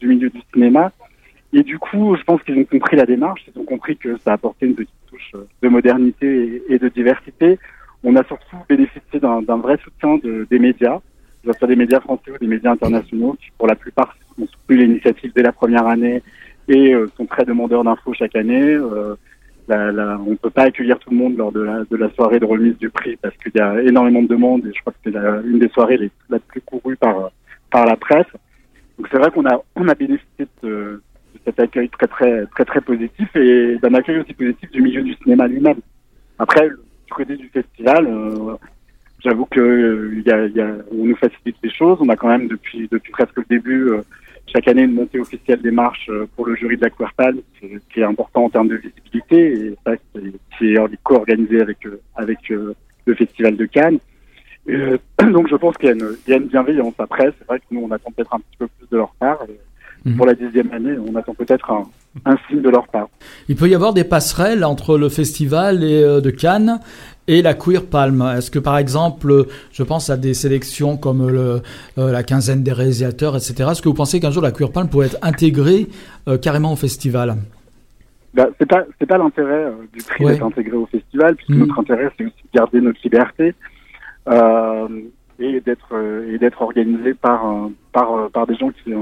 [0.00, 0.92] du milieu du cinéma.
[1.52, 4.32] Et du coup, je pense qu'ils ont compris la démarche, ils ont compris que ça
[4.32, 7.58] apportait une petite touche de modernité et de diversité.
[8.02, 11.00] On a surtout bénéficié d'un vrai soutien de, des médias,
[11.44, 14.46] que ce soit des médias français ou des médias internationaux, qui pour la plupart ont
[14.46, 16.22] soutenu l'initiative dès la première année
[16.68, 18.72] et euh, sont très demandeurs d'infos chaque année.
[18.72, 19.14] Euh,
[19.68, 22.10] la, la, on ne peut pas accueillir tout le monde lors de la, de la
[22.10, 24.92] soirée de remise du prix parce qu'il y a énormément de demandes et je crois
[24.92, 26.10] que c'est une des soirées les,
[26.48, 27.30] plus courues par,
[27.70, 28.26] par la presse.
[28.98, 31.00] Donc c'est vrai qu'on a, on a bénéficié de,
[31.44, 35.14] cet accueil très très très très positif et d'un accueil aussi positif du milieu du
[35.14, 35.80] cinéma lui-même.
[36.38, 38.56] Après, du côté du festival, euh,
[39.24, 41.98] j'avoue que euh, on nous facilite les choses.
[42.00, 44.02] On a quand même depuis presque le début euh,
[44.52, 48.04] chaque année une montée officielle des marches pour le jury de la Queerpal, qui est
[48.04, 49.92] important en termes de visibilité et ça
[50.58, 51.78] qui co-organisé avec
[52.16, 53.98] avec le festival de Cannes.
[54.66, 55.96] donc je pense qu'il
[56.28, 56.94] y, a une bienveillance.
[56.98, 59.44] Après, c'est vrai que nous on attend peut-être un petit peu plus de leur part.
[60.04, 60.16] Mhm.
[60.16, 61.84] Pour la dixième année, on attend peut-être un,
[62.24, 63.08] un, signe de leur part.
[63.48, 66.80] Il peut y avoir des passerelles entre le festival et, euh, de Cannes
[67.28, 68.20] et la Queer Palm.
[68.36, 71.62] Est-ce que par exemple, je pense à des sélections comme le,
[71.98, 73.68] euh, la quinzaine des réalisateurs, etc.
[73.70, 75.86] Est-ce que vous pensez qu'un jour la Queer Palm pourrait être intégrée
[76.28, 77.36] euh, carrément au festival?
[78.34, 81.58] Bah, c'est pas c'est pas l'intérêt du prix d'être intégré au festival puisque mhm.
[81.60, 83.54] notre intérêt c'est aussi de garder notre liberté
[85.38, 85.94] et d'être
[86.26, 88.94] et d'être organisé par par par des gens qui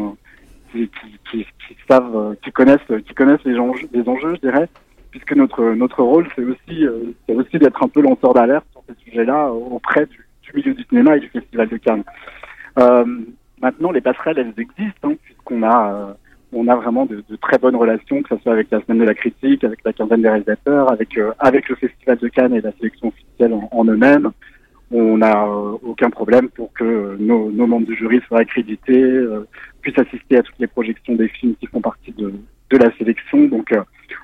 [0.72, 0.90] qui,
[1.30, 4.68] qui, qui, savent, euh, qui connaissent, qui connaissent les enjeux, les enjeux, je dirais,
[5.10, 8.82] puisque notre notre rôle c'est aussi euh, c'est aussi d'être un peu lanceur d'alerte sur
[8.88, 12.04] ces sujets-là auprès du, du, milieu du cinéma et du festival de Cannes.
[12.78, 13.04] Euh,
[13.60, 16.12] maintenant, les passerelles elles existent hein, puisqu'on a euh,
[16.52, 19.04] on a vraiment de, de, très bonnes relations, que ce soit avec la semaine de
[19.04, 22.72] la critique, avec la quinzaine des réalisateurs, avec avec le festival de Cannes et la
[22.72, 24.30] sélection officielle en eux-mêmes
[24.90, 29.46] on n'a aucun problème pour que nos, nos, membres du jury soient accrédités, euh,
[29.82, 32.32] puisse assister à toutes les projections des films qui font partie de,
[32.70, 33.44] de la sélection.
[33.46, 33.82] Donc, euh,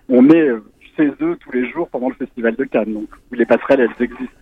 [0.08, 0.64] on est euh,
[0.96, 2.92] chez eux tous les jours pendant le Festival de Cannes.
[2.92, 4.32] Donc, les passerelles, elles existent.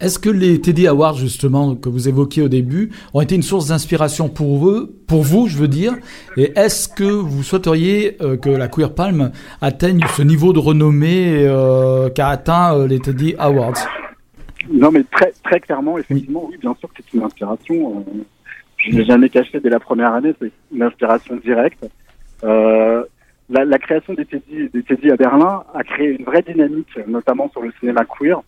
[0.00, 3.66] Est-ce que les TD Awards, justement, que vous évoquiez au début, ont été une source
[3.68, 5.94] d'inspiration pour eux, pour vous, je veux dire?
[6.36, 11.44] Et est-ce que vous souhaiteriez euh, que la Queer Palm atteigne ce niveau de renommée
[11.48, 13.74] euh, qu'a atteint les TD Awards?
[14.70, 18.04] Non, mais très, très clairement, effectivement, oui, bien sûr que c'est une inspiration
[18.78, 21.86] je l'ai jamais caché dès la première année, c'est une inspiration directe.
[22.44, 23.04] Euh,
[23.50, 27.62] la, la, création des Teddy, des à Berlin a créé une vraie dynamique, notamment sur
[27.62, 28.40] le cinéma queer.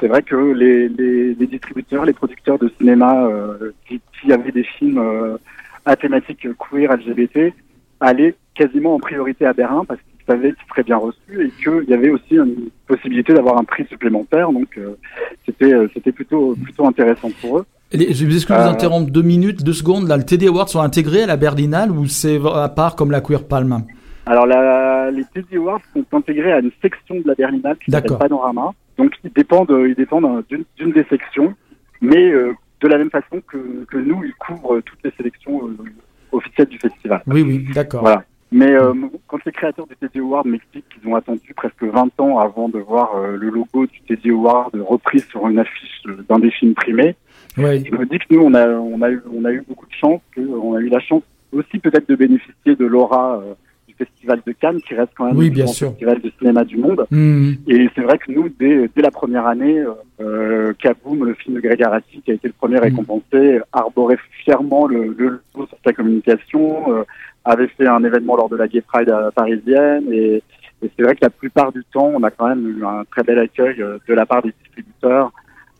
[0.00, 4.52] C'est vrai que les, les, les, distributeurs, les producteurs de cinéma euh, qui, qui, avaient
[4.52, 5.36] des films euh,
[5.84, 7.52] à thématique queer, LGBT,
[8.00, 11.88] allaient quasiment en priorité à Berlin parce qu'ils savaient qu'ils seraient bien reçus et qu'il
[11.88, 14.52] y avait aussi une possibilité d'avoir un prix supplémentaire.
[14.52, 14.96] Donc euh,
[15.46, 17.66] c'était euh, c'était plutôt plutôt intéressant pour eux.
[17.92, 20.08] Je vous excuse de vous interrompre deux minutes, deux secondes.
[20.08, 23.22] Là, le TD Awards sont intégrés à la Berlinale ou c'est à part comme la
[23.22, 23.82] Queer Palm?
[24.26, 28.18] Alors la, les TD Awards sont intégrés à une section de la Berlinale qui s'appelle
[28.18, 28.72] Panorama.
[28.98, 31.54] Donc ils dépendent, ils dépendent d'une des sections,
[32.02, 35.76] mais euh, de la même façon que, que, nous, ils couvrent toutes les sélections euh,
[36.32, 37.22] officielles du festival.
[37.26, 38.02] Oui, oui, d'accord.
[38.02, 38.24] Voilà.
[38.50, 38.94] Mais euh,
[39.26, 42.78] quand les créateurs du TD Award m'expliquent qu'ils ont attendu presque 20 ans avant de
[42.78, 47.14] voir euh, le logo du TD Award repris sur une affiche d'un des films primés,
[47.58, 47.82] ouais.
[47.84, 49.92] je me dis que nous, on a, on a, eu, on a eu beaucoup de
[49.92, 53.42] chance, que, on a eu la chance aussi peut-être de bénéficier de l'aura
[53.98, 57.04] Festival de Cannes, qui reste quand même oui, le festival de cinéma du monde.
[57.10, 57.52] Mmh.
[57.66, 59.82] Et c'est vrai que nous, dès, dès la première année,
[60.20, 64.86] euh, Kaboom, le film de Greg Araki, qui a été le premier récompensé, arborait fièrement
[64.86, 67.02] le, le logo sur sa communication, euh,
[67.44, 70.42] avait fait un événement lors de la Gay Pride parisienne, et,
[70.80, 73.38] c'est vrai que la plupart du temps, on a quand même eu un très bel
[73.40, 75.32] accueil de la part des distributeurs,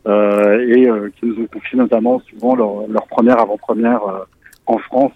[0.09, 4.01] euh, et qui nous ont confié notamment souvent leur, leur première avant-première
[4.67, 5.13] en France.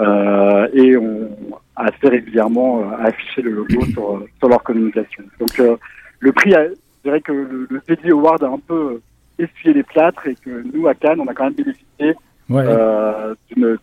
[0.00, 1.28] Euh, et on
[1.74, 5.24] assez régulièrement euh, affiché le logo sur, leur communication.
[5.38, 5.76] Donc euh,
[6.20, 9.00] le prix, a, je dirais que le, le Teddy Award a un peu
[9.38, 12.16] essuyé les plâtres et que nous à Cannes, on a quand même bénéficié
[12.50, 12.64] ouais.
[12.66, 13.34] euh,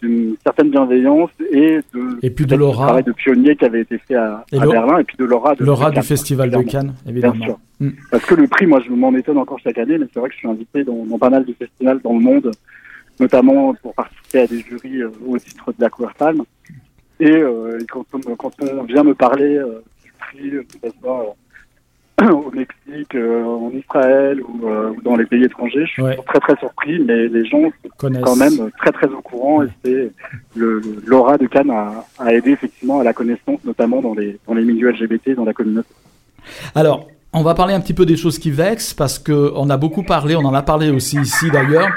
[0.02, 3.98] d'une certaine bienveillance et de, et puis de l'aura travail de pionnier qui avait été
[3.98, 7.36] fait à, à Berlin et puis de l'aura de l'aura du festival de Cannes évidemment.
[7.36, 7.60] Bien sûr.
[7.80, 7.90] Mm.
[8.12, 10.36] Parce que le prix, moi je m'en étonne encore chaque année, mais c'est vrai que
[10.36, 12.52] je suis invité dans, dans pas mal de festivals dans le monde
[13.20, 16.44] notamment pour participer à des jurys euh, au titre de la Palm.
[17.20, 21.36] Et, euh, et quand, on, quand, on, vient me parler euh, du prix, soit
[22.22, 26.18] au Mexique, en Israël ou, ou, dans les pays étrangers, je suis ouais.
[26.28, 27.62] très très surpris, mais les gens
[27.98, 28.20] Connaissent.
[28.22, 30.12] sont quand même très très au courant et c'est
[30.56, 34.54] le, l'aura de Cannes a, a, aidé effectivement à la connaissance, notamment dans les, dans
[34.54, 35.90] les milieux LGBT, dans la communauté.
[36.74, 39.78] Alors, on va parler un petit peu des choses qui vexent parce que on a
[39.78, 41.90] beaucoup parlé, on en a parlé aussi ici d'ailleurs.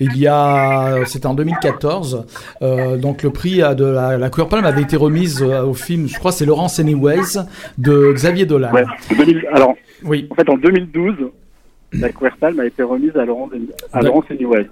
[0.00, 2.26] Il y a, c'était en 2014,
[2.62, 6.18] euh, donc le prix de la, la Queer Palm avait été remise au film, je
[6.18, 7.38] crois c'est Laurence Anyways
[7.78, 8.72] de Xavier Dolan.
[8.72, 8.84] Ouais,
[9.16, 10.26] 2000, alors, oui.
[10.30, 11.14] en fait en 2012,
[11.92, 13.52] la Queer Palm a été remise à Laurence,
[13.92, 14.68] à Laurence Anyways.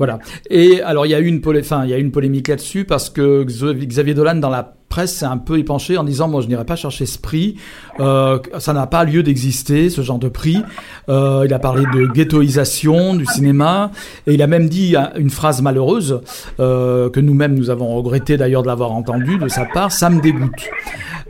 [0.00, 0.18] Voilà.
[0.48, 3.44] Et alors il y a eu une il y a une polémique là-dessus parce que
[3.44, 6.74] Xavier Dolan dans la presse s'est un peu épanché en disant moi je n'irai pas
[6.74, 7.56] chercher ce prix,
[8.00, 10.62] euh, ça n'a pas lieu d'exister ce genre de prix.
[11.10, 13.90] Euh, il a parlé de ghettoisation du cinéma
[14.26, 16.22] et il a même dit une phrase malheureuse
[16.60, 20.22] euh, que nous-mêmes nous avons regretté d'ailleurs de l'avoir entendu de sa part, ça me
[20.22, 20.70] dégoûte.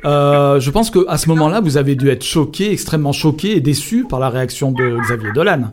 [0.05, 4.07] Je pense que à ce moment-là vous avez dû être choqué, extrêmement choqué et déçu
[4.09, 5.73] par la réaction de Xavier Dolan.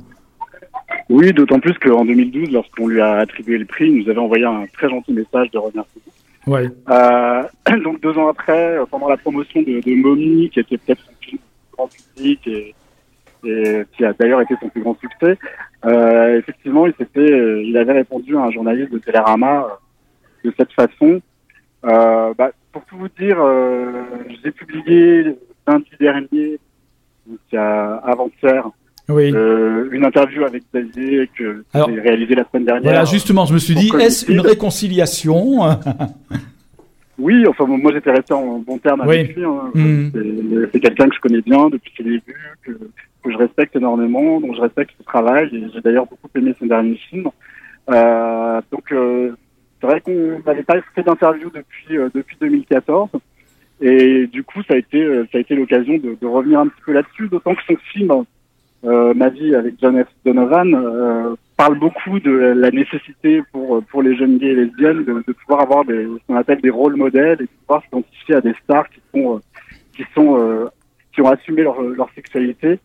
[1.09, 4.45] Oui, d'autant plus qu'en 2012, lorsqu'on lui a attribué le prix, il nous avait envoyé
[4.45, 6.05] un très gentil message de remerciement.
[6.47, 6.69] Ouais.
[6.89, 7.43] Euh,
[7.83, 11.39] donc deux ans après, pendant la promotion de, de Mommy, qui était peut-être son film
[11.71, 12.75] grand public et,
[13.45, 15.37] et qui a d'ailleurs été son plus grand succès,
[15.85, 20.71] euh, effectivement, il s'était, il avait répondu à un journaliste de Télérama euh, de cette
[20.73, 21.21] façon.
[21.85, 24.03] Euh, bah, pour tout vous dire, euh,
[24.43, 25.35] j'ai publié
[25.67, 26.59] lundi dernier,
[27.25, 28.69] donc avant-hier,
[29.09, 29.31] oui.
[29.33, 32.83] Euh, une interview avec Xavier que j'ai réalisée la semaine dernière.
[32.83, 35.61] Voilà, justement, je me suis dit, est-ce une réconciliation
[37.19, 39.33] Oui, enfin moi j'étais resté en bon terme avec oui.
[39.35, 39.43] lui.
[39.43, 39.71] Hein.
[39.73, 40.67] Mmh.
[40.71, 44.55] C'est quelqu'un que je connais bien depuis ses débuts, que, que, je respecte énormément, donc
[44.55, 45.49] je respecte son travail.
[45.51, 47.27] et J'ai d'ailleurs beaucoup aimé son dernier film.
[47.89, 49.31] Euh, donc euh,
[49.81, 53.09] c'est vrai qu'on n'avait pas fait d'interview depuis euh, depuis 2014.
[53.81, 56.81] Et du coup, ça a été ça a été l'occasion de, de, revenir un petit
[56.85, 58.11] peu là-dessus, d'autant que son film
[58.87, 60.07] euh, ma vie avec John F.
[60.25, 65.33] Donovan euh, parle beaucoup de la nécessité pour pour les jeunes gays et lesbiennes de,
[65.33, 68.53] pouvoir avoir des ce qu'on appelle des rôles modèles et de pouvoir s'identifier à des
[68.63, 69.41] stars qui sont
[69.93, 70.65] qui sont euh,
[71.13, 72.79] qui ont assumé leur sexualité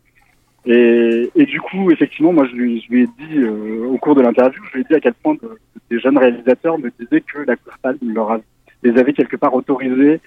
[0.64, 4.62] et, et du coup effectivement moi je lui ai dit euh, au cours de l'interview
[4.70, 5.58] je lui ai dit à quel point de, de,
[5.90, 8.38] des jeunes réalisateurs me disaient que la Palme leur
[8.84, 10.20] les avait quelque part autorisés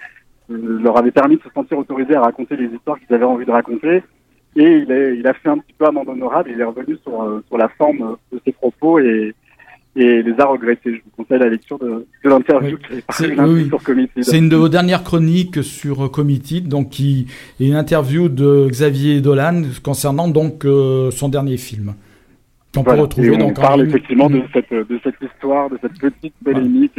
[0.50, 3.46] euh, leur avait permis de se sentir autorisés à raconter les histoires qu'ils avaient envie
[3.46, 4.02] de raconter
[4.56, 6.50] et il, est, il a fait un petit peu amende honorable.
[6.52, 9.34] Il est revenu sur, euh, sur la forme de ses propos et,
[9.94, 10.94] et les a regrettés.
[10.94, 13.02] Je vous conseille la lecture de, de l'interview oui.
[13.16, 13.68] qui est oui.
[13.68, 14.24] sur Committed.
[14.24, 17.26] C'est une de vos dernières chroniques sur Committed, donc qui
[17.60, 21.94] est une interview de Xavier Dolan concernant donc euh, son dernier film.
[22.74, 23.36] qu'on peut retrouver.
[23.42, 26.98] on parle effectivement de, cette, de cette histoire, de cette petite polémique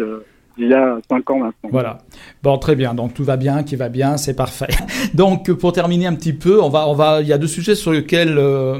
[0.57, 1.69] il y a cinq ans maintenant.
[1.71, 1.99] Voilà.
[2.43, 2.93] Bon, très bien.
[2.93, 4.67] Donc tout va bien, qui va bien, c'est parfait.
[5.13, 7.75] Donc pour terminer un petit peu, on va, on va, il y a deux sujets
[7.75, 8.79] sur lesquels euh,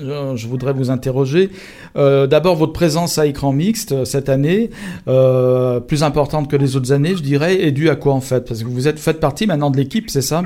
[0.00, 1.50] je, voudrais vous interroger.
[1.96, 4.70] Euh, D'abord votre présence à écran mixte euh, cette année,
[5.08, 8.46] euh, plus importante que les autres années, je dirais, est due à quoi en fait?
[8.46, 10.42] Parce que vous êtes faites partie maintenant de l'équipe, c'est ça?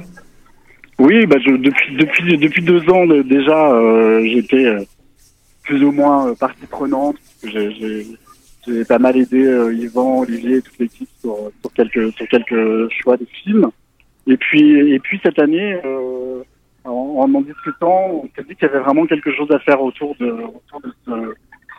[0.98, 3.72] Oui, bah, je, depuis depuis depuis deux ans déjà,
[4.24, 4.66] j'étais
[5.62, 7.16] plus ou moins partie prenante.
[7.44, 8.06] J'ai
[8.68, 13.16] j'ai pas mal aidé euh, Yvan, Olivier, toute l'équipe sur, sur, quelques, sur quelques choix
[13.16, 13.70] de films.
[14.26, 16.42] Et puis, et puis cette année, euh,
[16.84, 20.14] en, en discutant, on s'est dit qu'il y avait vraiment quelque chose à faire autour
[20.20, 21.34] de, autour de ce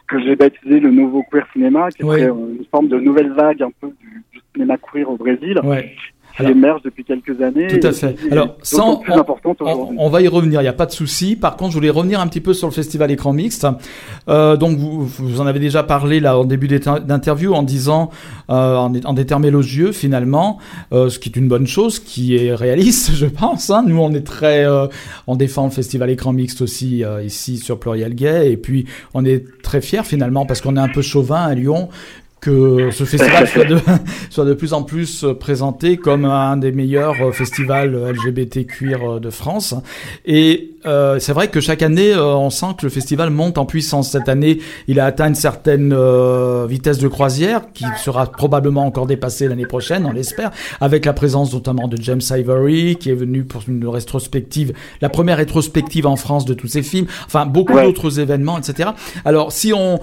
[0.07, 3.71] que j'ai baptisé le nouveau queer cinéma, qui est une forme de nouvelle vague un
[3.79, 5.59] peu du, du cinéma queer au Brésil.
[5.63, 5.95] Ouais
[6.37, 7.67] qui émerge depuis quelques années.
[7.67, 8.15] Tout à fait.
[8.31, 9.01] Alors, sans,
[9.59, 11.35] on, on, va y revenir, il n'y a pas de souci.
[11.35, 13.67] Par contre, je voulais revenir un petit peu sur le festival écran mixte.
[14.27, 18.09] Euh, donc, vous, vous en avez déjà parlé là en début d'interview en disant,
[18.49, 20.59] euh, en, en, des termes élogieux finalement,
[20.93, 23.69] euh, ce qui est une bonne chose, qui est réaliste, je pense.
[23.69, 23.83] Hein.
[23.85, 24.65] Nous, on est très,
[25.27, 29.45] on défend le festival écran mixte aussi ici sur Pluriel Gay, et puis on est
[29.61, 31.89] très fiers finalement parce qu'on est un peu chauvin à Lyon
[32.39, 33.77] que ce festival soit de,
[34.29, 39.03] soit de plus en plus euh, présenté comme un des meilleurs euh, festivals LGBT queer
[39.03, 39.75] euh, de France.
[40.25, 44.11] Et euh, c'est vrai que chaque année, on sent que le festival monte en puissance.
[44.11, 45.93] Cette année, il a atteint une certaine
[46.67, 51.53] vitesse de croisière qui sera probablement encore dépassée l'année prochaine, on l'espère, avec la présence
[51.53, 54.71] notamment de James Ivory qui est venu pour une rétrospective,
[55.01, 57.07] la première rétrospective en France de tous ses films.
[57.25, 58.91] Enfin, beaucoup d'autres événements, etc.
[59.25, 59.99] Alors, si on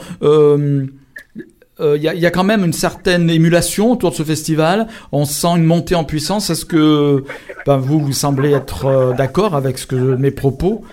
[1.79, 4.87] il euh, y, a, y, a, quand même une certaine émulation autour de ce festival.
[5.13, 6.49] On sent une montée en puissance.
[6.49, 7.25] Est-ce que
[7.67, 10.85] ben, vous, vous semblez être euh, d'accord avec ce que mes propos?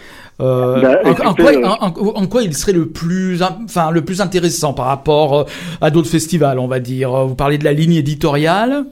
[0.41, 4.73] Euh, bah, en, quoi, euh, en, quoi, il serait le plus, enfin, le plus intéressant
[4.73, 5.47] par rapport
[5.79, 7.11] à d'autres festivals, on va dire?
[7.27, 8.83] Vous parlez de la ligne éditoriale.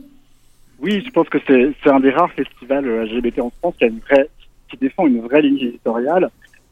[0.79, 3.99] Oui, je pense que c'est un des rares festivals LGBT en France qui, a une
[3.99, 4.29] vraie,
[4.69, 6.29] qui défend une vraie ligne éditoriale.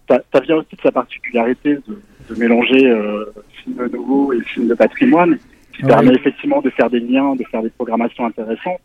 [0.08, 3.26] Ça, ça vient aussi de sa particularité de, de mélanger euh,
[3.64, 5.38] films nouveaux et films de patrimoine,
[5.76, 8.82] qui permet effectivement de faire des liens, de faire des programmations intéressantes.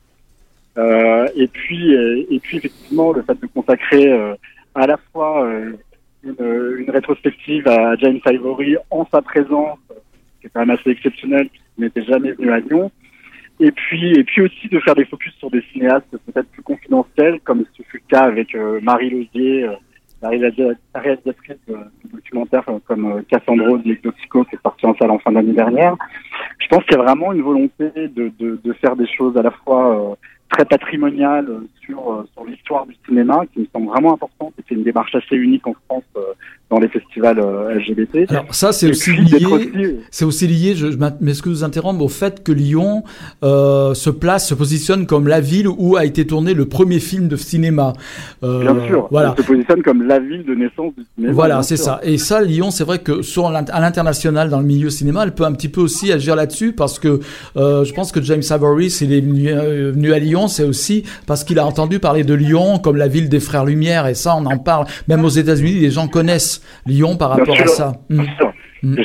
[0.76, 4.35] Euh, et puis, et puis effectivement, le fait de consacrer euh,
[4.74, 5.72] à la fois euh,
[6.24, 9.78] une, une, rétrospective à James Ivory en sa présence,
[10.40, 12.90] qui est quand même assez exceptionnel, qui n'était jamais venu à Lyon.
[13.61, 17.38] Et puis, et puis aussi de faire des focus sur des cinéastes peut-être plus confidentiels,
[17.44, 19.68] comme ce fut le cas avec Marie Lausier,
[20.30, 21.76] la réalisatrice de,
[22.12, 25.96] documentaire comme euh, Cassandro di Toxico qui est sorti en salle en fin d'année dernière.
[26.58, 29.42] Je pense qu'il y a vraiment une volonté de, de, de faire des choses à
[29.42, 30.14] la fois euh,
[30.50, 31.48] très patrimoniales
[31.85, 35.37] sur, euh, sur l'histoire du cinéma qui me semble vraiment importante c'est une démarche assez
[35.37, 36.04] unique en France
[36.70, 38.30] dans les festivals LGBT.
[38.30, 42.42] Alors ça c'est aussi lié, c'est aussi lié, je, je m'excuse vous interrompre, au fait
[42.42, 43.04] que Lyon
[43.42, 47.28] euh, se place, se positionne comme la ville où a été tourné le premier film
[47.28, 47.92] de cinéma.
[48.42, 49.35] Euh, Bien sûr, voilà.
[49.37, 51.33] se positionne comme la ville de naissance du cinéma.
[51.33, 52.00] Voilà, c'est ça.
[52.02, 55.44] Et ça, Lyon, c'est vrai que sur à l'international, dans le milieu cinéma, elle peut
[55.44, 57.20] un petit peu aussi agir là-dessus parce que
[57.57, 61.05] euh, je pense que James Avery, s'il est venu, euh, venu à Lyon, c'est aussi
[61.27, 64.37] parce qu'il a entendu parler de Lyon comme la ville des frères Lumière et ça,
[64.37, 64.87] on en parle.
[65.09, 67.92] Même aux États-Unis, les gens connaissent Lyon par rapport à ça.
[68.11, 68.53] Sûr.
[68.83, 68.97] Mm.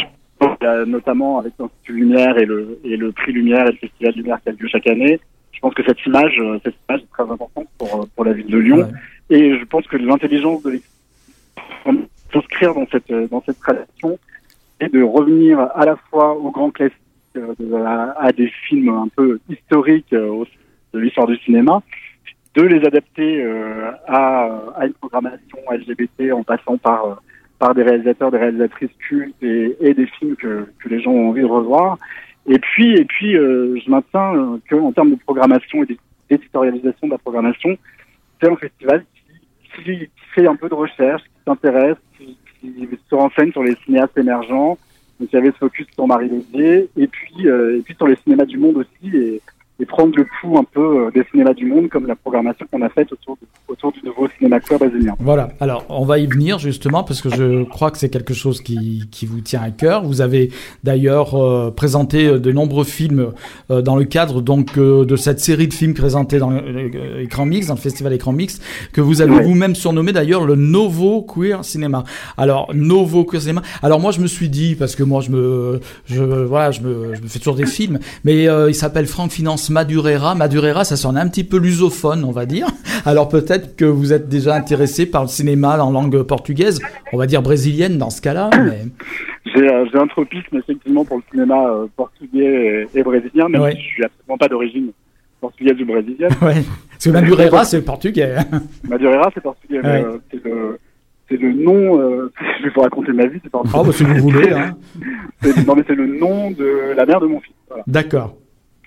[0.88, 4.50] notamment avec l'Institut Lumière et le, et le prix Lumière et le Festival Lumière qui
[4.50, 5.20] a lieu chaque année.
[5.52, 8.48] Je pense que cette image, euh, cette image est très importante pour, pour la ville
[8.48, 8.90] de Lyon.
[9.30, 10.80] Et je pense que l'intelligence de
[12.32, 14.18] s'inscrire dans cette, dans cette tradition
[14.80, 16.98] et de revenir à la fois aux grands classiques,
[17.36, 17.54] euh,
[17.86, 20.46] à, à, des films un peu historiques euh,
[20.94, 21.82] de l'histoire du cinéma,
[22.56, 27.22] de les adapter euh, à, à une programmation LGBT en passant par
[27.60, 31.30] par des réalisateurs, des réalisatrices cultes et, et, des films que, que les gens ont
[31.30, 31.98] envie de revoir.
[32.48, 35.98] Et puis, et puis, euh, je maintiens euh, qu'en termes de programmation et
[36.30, 37.78] d'éditorialisation de la programmation,
[38.42, 42.88] c'est un festival qui, qui, qui, fait un peu de recherche, qui s'intéresse, qui, qui,
[43.10, 44.78] se renseigne sur les cinéastes émergents.
[45.20, 48.08] Donc, il y avait ce focus sur Marie Lézier, et puis, euh, et puis sur
[48.08, 49.18] les cinémas du monde aussi.
[49.18, 49.42] Et,
[49.80, 52.82] et prendre le pouls un peu euh, des cinémas du monde, comme la programmation qu'on
[52.82, 53.38] a faite autour,
[53.68, 55.16] autour du nouveau cinéma queer brésilien.
[55.20, 58.62] Voilà, alors on va y venir justement, parce que je crois que c'est quelque chose
[58.62, 60.04] qui, qui vous tient à cœur.
[60.04, 60.52] Vous avez
[60.84, 63.32] d'ailleurs euh, présenté euh, de nombreux films
[63.72, 67.68] euh, dans le cadre donc euh, de cette série de films présentés dans l'écran mix,
[67.68, 68.60] dans le festival écran mix,
[68.92, 72.04] que vous avez vous-même surnommé d'ailleurs le Novo Queer Cinéma.
[72.38, 73.62] Alors, Novo Queer Cinéma.
[73.82, 77.16] Alors moi je me suis dit, parce que moi je me, je, voilà, je me,
[77.16, 80.36] je me fais toujours des films, mais il s'appelle Franck Finance prononce Madureira.
[80.36, 82.68] Madureira, ça sonne un petit peu lusophone, on va dire.
[83.06, 86.80] Alors peut-être que vous êtes déjà intéressé par le cinéma en langue portugaise,
[87.14, 88.50] on va dire brésilienne dans ce cas-là.
[88.58, 88.86] Mais...
[89.56, 94.38] J'ai un tropisme effectivement pour le cinéma portugais et, brésilien, même si je suis absolument
[94.38, 94.92] pas d'origine
[95.42, 96.32] portugaise ou brésilienne.
[96.42, 96.64] Ouais.
[96.92, 98.36] Parce que Madureira, c'est portugais.
[98.88, 99.82] Madureira, c'est portugais.
[100.32, 100.78] c'est le
[101.30, 102.00] c'est le nom.
[102.00, 103.62] Euh, je vais vous raconter ma vie, c'est pas.
[103.74, 104.52] Ah bah si vous voulez.
[104.52, 104.76] Hein.
[105.68, 107.56] non mais c'est le nom de la mère de mon fils.
[107.88, 108.36] D'accord.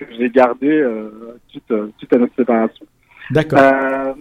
[0.05, 1.11] Que j'ai gardé euh,
[1.49, 2.87] suite, euh, suite, à notre séparation.
[3.31, 3.59] D'accord.
[3.61, 4.13] Euh,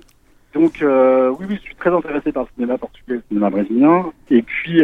[0.53, 4.41] donc oui, oui, je suis très intéressé par le cinéma portugais, le cinéma brésilien, et
[4.41, 4.82] puis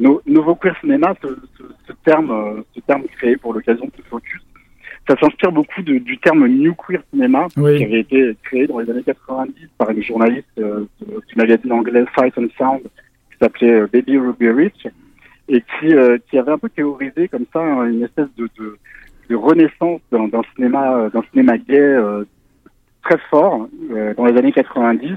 [0.00, 4.02] no, Novo Queer Cinéma, ce, ce, ce, terme, ce terme créé pour l'occasion de ce
[4.08, 4.42] focus,
[5.08, 8.90] ça s'inspire beaucoup de, du terme New Queer Cinema, qui avait été créé dans les
[8.90, 14.18] années 90 par une journaliste euh, du magazine anglais Sight and Sound, qui s'appelait Baby
[14.18, 14.86] Ruby Rich,
[15.48, 18.78] et qui, euh, qui avait un peu théorisé comme ça une espèce de, de,
[19.28, 21.96] de renaissance d'un cinéma, d'un cinéma gay
[23.02, 23.68] très fort
[24.16, 25.16] dans les années 90,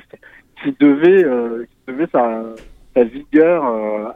[0.64, 1.24] qui devait,
[1.66, 2.44] qui devait sa,
[2.96, 3.64] sa vigueur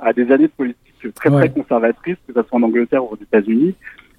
[0.02, 0.82] à des années de politique
[1.16, 3.76] très très conservatrices, que ce soit en Angleterre ou aux États-Unis,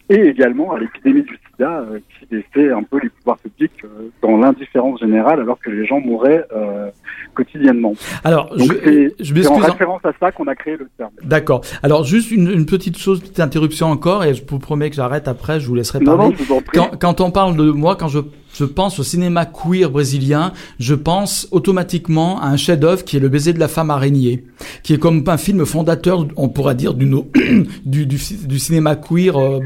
[0.09, 4.11] et également à l'épidémie du sida euh, qui laissait un peu les pouvoirs publics euh,
[4.21, 6.91] dans l'indifférence générale alors que les gens mouraient euh,
[7.35, 7.95] quotidiennement.
[8.25, 11.13] Alors, Donc je, je en référence à ça qu'on a créé le terme.
[11.23, 11.63] D'accord.
[11.83, 15.29] Alors juste une, une, petite chose, petite interruption encore, et je vous promets que j'arrête
[15.29, 16.19] après, je vous laisserai parler.
[16.19, 16.79] Non, non, je vous en prie.
[16.79, 18.21] Quand, quand on parle de moi, quand je
[18.55, 23.29] je pense au cinéma queer brésilien, je pense automatiquement à un chef-d'œuvre qui est Le
[23.29, 24.45] baiser de la femme araignée,
[24.83, 26.95] qui est comme un film fondateur, on pourrait dire,
[27.85, 29.61] du cinéma queer euh,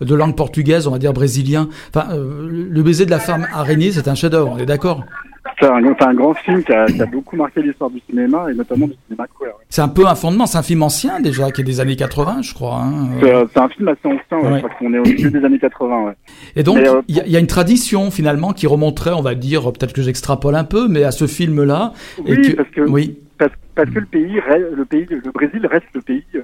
[0.00, 1.68] de langue portugaise, on va dire brésilien.
[1.94, 5.04] Enfin, euh, Le baiser de la femme araignée, c'est un chef-d'œuvre, on est d'accord?
[5.58, 8.54] C'est un, un, grand film qui a, qui a beaucoup marqué l'histoire du cinéma et
[8.54, 9.52] notamment du cinéma queer.
[9.68, 12.42] C'est un peu un fondement, c'est un film ancien déjà, qui est des années 80,
[12.42, 12.80] je crois.
[12.82, 13.08] Hein.
[13.20, 16.04] C'est un film assez ancien, ouais, je crois qu'on est au milieu des années 80.
[16.04, 16.12] Ouais.
[16.56, 19.64] Et donc, euh, il y, y, a une tradition finalement qui remonterait, on va dire,
[19.72, 21.92] peut-être que j'extrapole un peu, mais à ce film-là.
[22.26, 22.80] Oui, que, parce que.
[22.82, 23.18] Oui.
[23.36, 24.40] Parce, parce, que le pays,
[24.76, 26.40] le pays, le Brésil reste le pays euh,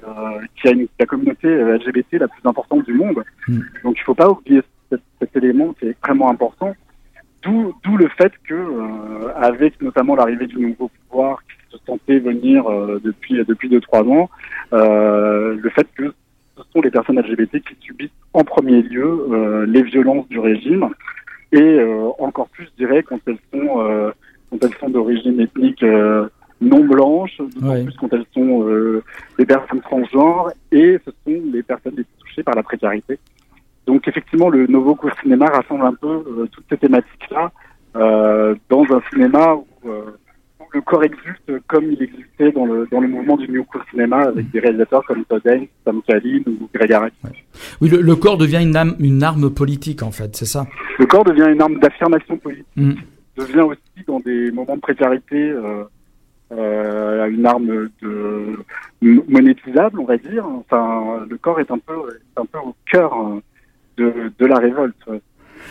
[0.60, 3.22] qui a une, la communauté euh, LGBT la plus importante du monde.
[3.46, 3.60] Hmm.
[3.84, 6.74] Donc il ne faut pas oublier cet, cet élément qui est extrêmement important.
[7.42, 12.18] D'où, d'où le fait que, euh, avec notamment l'arrivée du nouveau pouvoir qui se sentait
[12.18, 14.28] venir euh, depuis depuis deux trois ans,
[14.74, 16.12] euh, le fait que
[16.56, 20.90] ce sont les personnes LGBT qui subissent en premier lieu euh, les violences du régime
[21.52, 24.12] et euh, encore plus, je dirais, quand elles sont
[24.50, 25.84] quand elles sont d'origine ethnique
[26.60, 27.84] non blanche, d'autant ouais.
[27.84, 28.66] plus quand elles sont
[29.38, 33.18] des personnes transgenres et ce sont les personnes les plus touchées par la précarité.
[33.90, 37.50] Donc effectivement, le Novo Queer Cinéma rassemble un peu euh, toutes ces thématiques-là
[37.96, 40.12] euh, dans un cinéma où, euh,
[40.60, 43.84] où, le corps exulte comme il existait dans le, dans le mouvement du New Queer
[43.90, 47.16] Cinéma avec des réalisateurs comme Todd Haynes, Sam Kalin ou Greg Araki.
[47.80, 50.68] Oui, le, le, corps devient une, âme, une arme politique en fait, c'est ça?
[51.00, 52.92] Le corps devient une arme d'affirmation politique, mm.
[53.38, 55.82] devient aussi dans des moments de précarité euh,
[56.52, 58.56] euh, une arme de
[59.02, 60.46] monétisable, on va dire.
[60.46, 63.40] Enfin, le corps est un peu, est un peu au cœur
[64.00, 64.96] de, de la révolte.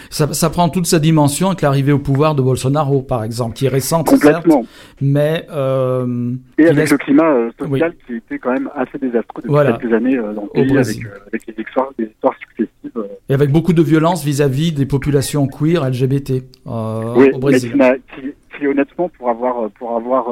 [0.09, 3.65] Ça, ça, prend toute sa dimension avec l'arrivée au pouvoir de Bolsonaro, par exemple, qui
[3.65, 4.63] est récente, Complètement.
[4.63, 5.45] certes, mais...
[5.51, 6.91] Euh, et avec laisse...
[6.91, 8.03] le climat euh, social oui.
[8.07, 9.73] qui était quand même assez désastreux depuis voilà.
[9.73, 13.09] quelques années euh, dans le pays, avec, avec, les histoires, des histoires successives.
[13.29, 17.73] Et avec beaucoup de violence vis-à-vis -vis des populations queer LGBT oui, au Brésil.
[17.75, 20.23] Mais qui, qui, qui, honnêtement, pour avoir, pour avoir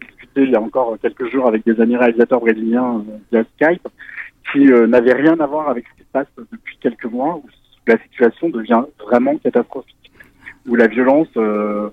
[0.00, 3.86] discuté il y a encore quelques jours avec des amis réalisateurs brésiliens via Skype,
[4.52, 7.44] qui n'avaient rien à voir avec ce qui se passe depuis quelques mois, où
[7.86, 10.10] la situation devient vraiment catastrophique,
[10.66, 11.88] où la violence euh,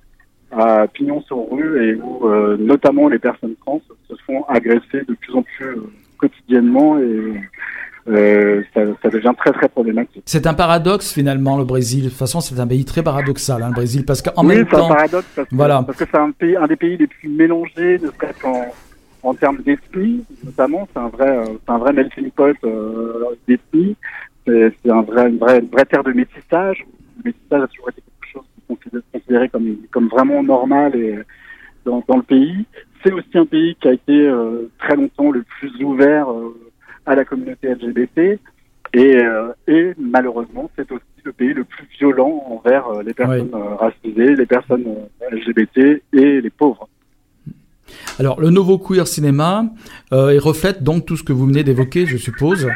[0.51, 5.13] a pignon sur rue et où euh, notamment les personnes trans se font agresser de
[5.13, 7.33] plus en plus euh, quotidiennement et
[8.09, 10.23] euh, ça, ça, devient très très problématique.
[10.25, 12.03] C'est un paradoxe finalement le Brésil.
[12.03, 14.67] De toute façon, c'est un pays très paradoxal, hein, le Brésil, parce qu'en oui, même
[14.67, 15.83] temps, c'est un paradoxe parce que, voilà.
[15.83, 18.65] parce que c'est un pays, un des pays les plus mélangés, ne serait-ce qu'en
[19.23, 23.95] en termes d'esprit, notamment, c'est un vrai, c'est un vrai melting pot euh, d'esprit
[24.45, 26.85] c'est un vrai, une, vraie, une vraie terre de métissage.
[27.17, 31.19] Le métissage a toujours été quelque chose considéré, considéré comme, comme vraiment normal et
[31.85, 32.65] dans, dans le pays.
[33.03, 36.55] C'est aussi un pays qui a été euh, très longtemps le plus ouvert euh,
[37.05, 38.39] à la communauté LGBT
[38.93, 43.49] et, euh, et malheureusement c'est aussi le pays le plus violent envers euh, les personnes
[43.53, 43.59] oui.
[43.59, 44.85] Euh, racisées, les personnes
[45.31, 46.82] LGBT et les pauvres.
[48.19, 49.65] Alors, le nouveau queer cinéma,
[50.11, 52.67] euh, il reflète donc tout ce que vous venez d'évoquer, je suppose.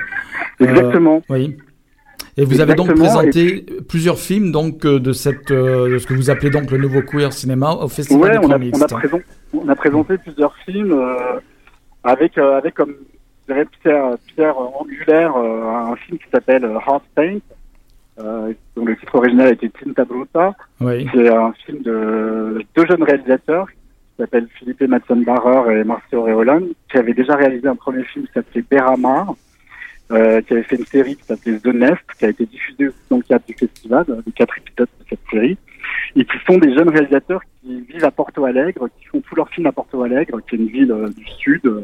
[0.60, 1.22] Exactement.
[1.30, 1.58] Euh, oui.
[2.40, 2.86] Et vous Exactement.
[2.86, 3.82] avez donc présenté puis...
[3.88, 7.02] plusieurs films donc euh, de cette euh, de ce que vous appelez donc le nouveau
[7.02, 9.20] queer cinéma au festival ouais, on a, on, a présent,
[9.54, 10.96] on a présenté plusieurs films
[12.04, 12.94] avec avec comme
[13.48, 17.40] je dirais Pierre, Pierre Angulaire un film qui s'appelle Heart Paint
[18.76, 20.54] dont le titre original était Tinta Bruta.
[20.80, 21.08] Oui.
[21.12, 23.68] C'est un film de deux jeunes réalisateurs
[24.18, 28.26] qui s'appellent Philippe Matson Barrer et Marcio Reolan, qui avaient déjà réalisé un premier film
[28.26, 29.36] qui s'appelait Beramar,
[30.12, 33.18] euh, qui avait fait une série qui s'appelait The Nest, qui a été diffusée dans
[33.18, 35.58] le cadre du festival, les quatre épisodes de cette série,
[36.16, 39.50] et qui sont des jeunes réalisateurs qui vivent à Porto Alegre, qui font tous leurs
[39.50, 41.84] films à Porto Alegre, qui est une ville euh, du sud euh,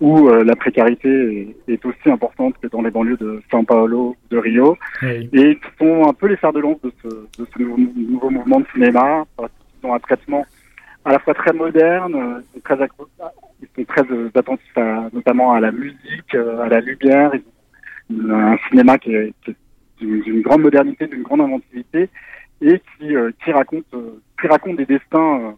[0.00, 4.16] où euh, la précarité est, est, aussi importante que dans les banlieues de São Paulo,
[4.30, 5.28] de Rio, oui.
[5.32, 8.30] et qui sont un peu les fers de lance de ce, de ce nouveau, nouveau,
[8.30, 9.50] mouvement de cinéma, parce
[9.80, 10.44] qu'ils ont un traitement
[11.08, 12.88] à la fois très moderne, ils sont très,
[13.78, 14.02] ils très
[14.34, 17.32] attentifs à, notamment à la musique, à la lumière,
[18.10, 19.32] un cinéma qui est,
[20.00, 22.08] d'une grande modernité, d'une grande inventivité,
[22.60, 25.52] et qui, euh, raconte euh, des destins euh,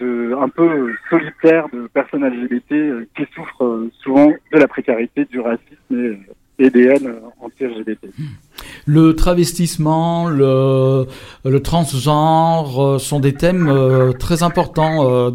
[0.00, 5.92] de, un peu solitaires de personnes LGBT qui souffrent souvent de la précarité, du racisme
[5.92, 6.18] et,
[6.58, 8.06] et des haines anti-LGBT.
[8.86, 11.06] Le travestissement, le,
[11.44, 15.30] le transgenre sont des thèmes euh, très importants euh,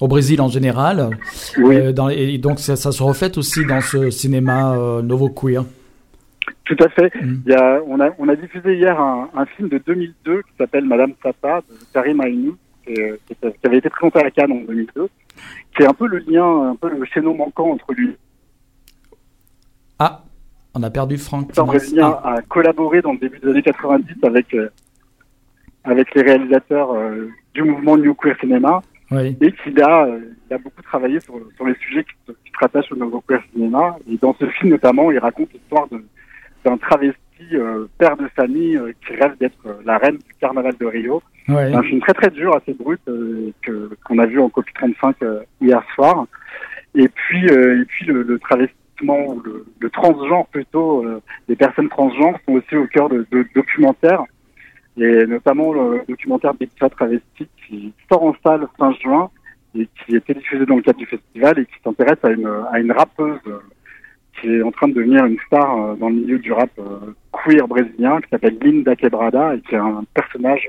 [0.00, 1.10] au Brésil en général.
[1.58, 1.76] Oui.
[1.76, 5.64] Euh, dans, et donc ça, ça, se reflète aussi dans ce cinéma novo queer.
[6.64, 7.12] Tout à fait.
[7.20, 7.42] Mm.
[7.46, 10.52] Il y a, on, a, on a diffusé hier un, un film de 2002 qui
[10.58, 12.56] s'appelle Madame Sapa de Karim Aïnou,
[12.86, 15.08] qui, qui, avait été présenté à la Cannes en 2002,
[15.76, 18.16] qui est un peu le lien, un peu le chaînon manquant entre lui.
[20.80, 21.54] On a perdu Franck.
[21.54, 22.36] Le brésilien ah.
[22.36, 24.70] a collaboré dans le début des années 90 avec, euh,
[25.84, 28.80] avec les réalisateurs euh, du mouvement New Queer Cinema.
[29.10, 29.36] Oui.
[29.42, 32.58] Et qu'il a, euh, il a beaucoup travaillé sur, sur les sujets qui, qui se
[32.58, 33.98] rattachent au Nouveau Queer Cinéma.
[34.10, 35.86] Et dans ce film, notamment, il raconte l'histoire
[36.64, 37.18] d'un travesti
[37.98, 41.22] père de famille qui rêve d'être la reine du carnaval de Rio.
[41.48, 41.74] Ouais.
[41.74, 45.16] Un film très très dur, assez brut, que qu'on a vu en copie 35
[45.60, 46.26] hier soir.
[46.94, 48.38] Et puis et puis le, le
[49.02, 49.42] ou
[49.80, 51.04] le, transgenre plutôt,
[51.48, 54.24] les personnes transgenres sont aussi au cœur de, documentaires
[54.96, 59.30] et notamment le documentaire Bigfa Travesti qui sort en salle fin juin
[59.74, 62.80] et qui est diffusé dans le cadre du festival et qui s'intéresse à une à
[62.80, 63.40] une rappeuse
[64.40, 66.70] qui est en train de devenir une star dans le milieu du rap
[67.32, 70.68] queer brésilien, qui s'appelle Linda Quebrada, et qui est un personnage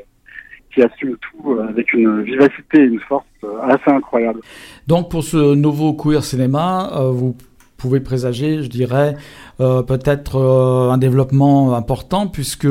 [0.74, 3.26] qui assume tout avec une vivacité et une force
[3.64, 4.40] assez incroyable.
[4.88, 7.36] Donc pour ce nouveau queer cinéma, euh, vous
[7.82, 9.16] pouvez présager, je dirais,
[9.60, 12.68] euh, peut-être euh, un développement important puisque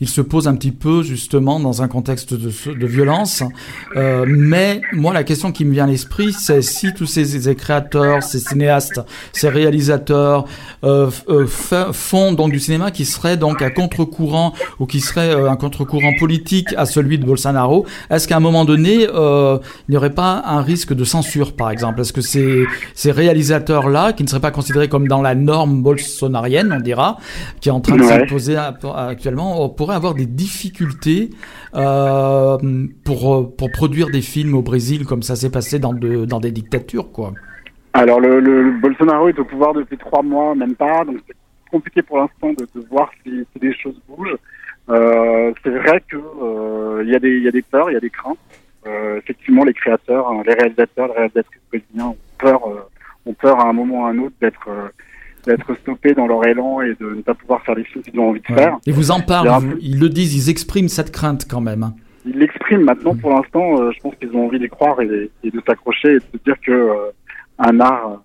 [0.00, 3.42] il se pose un petit peu justement dans un contexte de, violence.
[3.96, 8.22] Euh, mais moi, la question qui me vient à l'esprit, c'est si tous ces, créateurs,
[8.22, 9.00] ces cinéastes,
[9.32, 10.44] ces réalisateurs
[11.92, 16.74] font donc du cinéma qui serait donc à contre-courant ou qui serait un contre-courant politique
[16.76, 20.92] à celui de Bolsonaro, est-ce qu'à un moment donné, il n'y aurait pas un risque
[20.92, 22.00] de censure, par exemple?
[22.00, 26.80] Est-ce que ces réalisateurs-là, qui ne seraient pas considérés comme dans la norme Bolsonaro on
[26.80, 27.18] dira,
[27.60, 28.08] qui est en train de ouais.
[28.08, 31.30] s'imposer actuellement, on pourrait avoir des difficultés
[31.74, 32.56] euh,
[33.04, 36.50] pour, pour produire des films au Brésil comme ça s'est passé dans, de, dans des
[36.52, 37.32] dictatures, quoi.
[37.94, 41.36] Alors, le, le, Bolsonaro est au pouvoir depuis trois mois, même pas, donc c'est
[41.70, 44.36] compliqué pour l'instant de, de, voir si, si, des choses bougent.
[44.88, 47.96] Euh, c'est vrai que il euh, y, a des, y a des peurs, il y
[47.96, 48.38] a des craintes.
[48.86, 52.60] Euh, effectivement, les créateurs, hein, les réalisateurs, les réalisatrices brésiliens ont peur,
[53.26, 54.68] ont peur à un moment ou à un autre d'être
[55.46, 58.30] d'être stoppés dans leur élan et de ne pas pouvoir faire les films qu'ils ont
[58.30, 58.58] envie de ouais.
[58.58, 58.78] faire.
[58.86, 61.92] Et vous en parlent, vous, ils le disent, ils expriment cette crainte quand même.
[62.24, 65.50] Ils l'expriment maintenant, pour l'instant, euh, je pense qu'ils ont envie d'y croire et, et,
[65.50, 67.10] de s'accrocher et de se dire que euh,
[67.58, 68.22] un art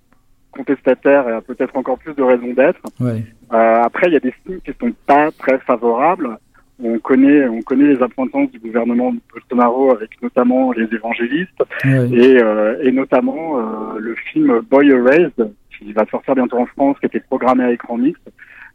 [0.51, 2.81] contestataire a peut-être encore plus de raison d'être.
[2.99, 3.23] Ouais.
[3.53, 6.37] Euh, après, il y a des films qui sont pas très favorables.
[6.81, 12.41] On connaît, on connaît les appointances du gouvernement de Bolsonaro avec notamment les évangélistes et,
[12.41, 13.57] euh, et, notamment
[13.97, 17.97] le film Boy Erased qui va sortir bientôt en France, qui était programmé à écran
[17.97, 18.29] mixte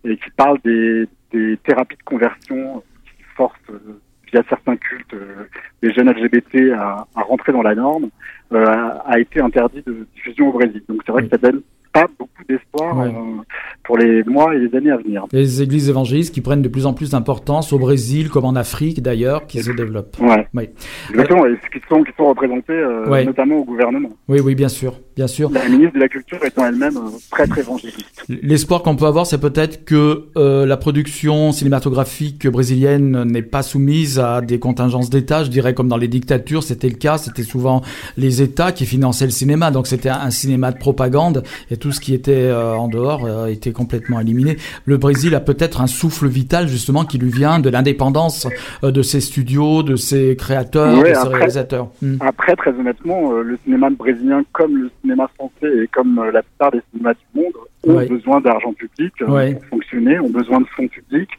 [0.05, 4.01] et qui parle des, des thérapies de conversion qui forcent euh,
[4.33, 5.45] via certains cultes euh,
[5.83, 8.11] les jeunes LGBT à, à, rentrer dans la norme,
[8.53, 10.83] euh, a, a, été interdit de diffusion au Brésil.
[10.89, 11.29] Donc c'est vrai oui.
[11.29, 11.63] que ça donne
[11.95, 13.07] pas beaucoup d'espoir ouais.
[13.07, 13.42] euh,
[13.84, 15.24] pour les mois et les années à venir.
[15.32, 19.01] Les églises évangélistes qui prennent de plus en plus d'importance au Brésil, comme en Afrique
[19.01, 20.16] d'ailleurs, qui se développent.
[20.20, 20.47] Ouais.
[20.55, 20.68] Oui.
[21.11, 23.24] Exactement, et qui sont, qui sont représentés euh, ouais.
[23.24, 24.11] notamment au gouvernement.
[24.28, 25.51] Oui, oui, bien sûr, bien sûr.
[25.51, 28.25] La ministre de la Culture étant elle-même euh, très très évangéliste.
[28.29, 34.19] L'espoir qu'on peut avoir, c'est peut-être que euh, la production cinématographique brésilienne n'est pas soumise
[34.19, 37.83] à des contingences d'État, je dirais comme dans les dictatures, c'était le cas, c'était souvent
[38.17, 42.01] les États qui finançaient le cinéma, donc c'était un cinéma de propagande et tout ce
[42.01, 44.57] qui était euh, en dehors euh, était complètement éliminé.
[44.85, 48.47] Le Brésil a peut-être un souffle vital justement qui lui vient de l'indépendance
[48.83, 51.89] euh, de ses studios, de ses créateurs, ouais, de ses après, réalisateurs.
[52.03, 52.17] Hmm.
[52.21, 56.81] Après, très honnêtement, le cinéma brésilien, comme le cinéma français et comme la plupart des
[56.91, 57.53] cinémas du monde,
[57.87, 59.55] ont besoin d'argent public ouais.
[59.55, 61.31] pour fonctionner, ont besoin de fonds publics.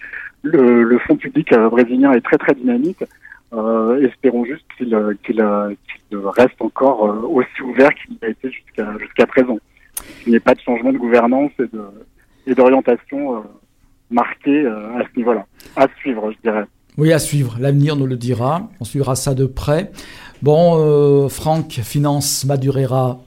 [0.43, 3.03] le, le fonds public brésilien est très très dynamique.
[4.01, 4.95] espérons juste qu'il
[5.25, 5.41] qu'il
[6.41, 6.99] reste encore
[7.31, 9.57] aussi ouvert qu'il a été jusqu'à jusqu'à présent.
[10.25, 11.51] Il n'y ait pas de changement de gouvernance
[12.47, 13.43] et d'orientation
[14.11, 15.45] marquée à ce niveau-là.
[15.75, 16.65] À suivre, je dirais.
[16.97, 17.57] Oui, à suivre.
[17.59, 18.69] L'avenir nous le dira.
[18.79, 19.91] On suivra ça de près.
[20.41, 23.19] Bon, euh, Franck Finance Madureira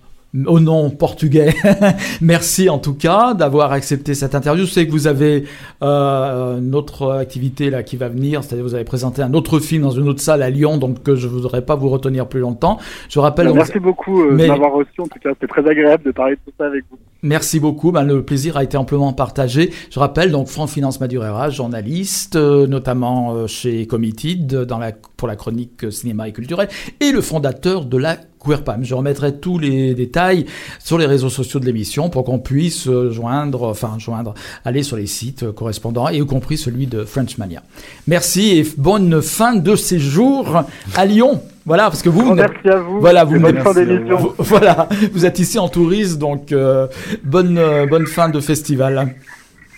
[0.47, 1.55] au nom portugais.
[2.21, 4.67] Merci en tout cas d'avoir accepté cette interview.
[4.67, 5.45] Je sais que vous avez
[5.83, 9.83] euh, une autre activité là qui va venir, c'est-à-dire vous avez présenté un autre film
[9.83, 12.79] dans une autre salle à Lyon, donc je ne voudrais pas vous retenir plus longtemps.
[13.09, 13.53] Je rappelle.
[13.53, 15.01] Merci beaucoup euh, de m'avoir reçu.
[15.01, 16.99] En tout cas, c'était très agréable de parler de tout ça avec vous.
[17.23, 17.91] Merci beaucoup.
[17.91, 19.73] Ben, le plaisir a été amplement partagé.
[19.91, 25.27] Je rappelle donc Franck Finance Madurera, journaliste, euh, notamment euh, chez Committed dans la, pour
[25.27, 26.69] la chronique cinéma et culturel,
[27.01, 28.85] et le fondateur de la QueerPam.
[28.85, 30.47] Je remettrai tous les détails
[30.79, 34.97] sur les réseaux sociaux de l'émission pour qu'on puisse euh, joindre, enfin joindre, aller sur
[34.97, 37.65] les sites correspondants et y compris celui de Frenchmania.
[38.07, 40.63] Merci et bonne fin de séjour
[40.95, 41.43] à Lyon.
[41.69, 42.35] Voilà, parce que vous.
[42.35, 42.99] merci à vous.
[42.99, 44.35] Voilà, vous, bonne fin d'émission.
[44.39, 46.89] Voilà, vous êtes ici en touriste, donc euh,
[47.23, 49.15] bonne euh, bonne fin de festival.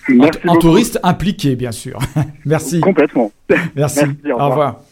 [0.09, 1.99] Merci en, touriste impliqué, bien sûr.
[2.45, 2.81] merci.
[2.81, 3.33] Complètement.
[3.75, 4.05] Merci.
[4.33, 4.83] au, revoir.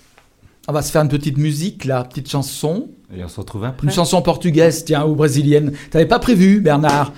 [0.67, 2.91] On va se faire une petite musique, là, petite chanson.
[3.17, 3.87] Et on se retrouve après.
[3.87, 5.73] Une chanson portugaise, tiens, ou brésilienne.
[5.91, 7.13] T'avais pas prévu, Bernard?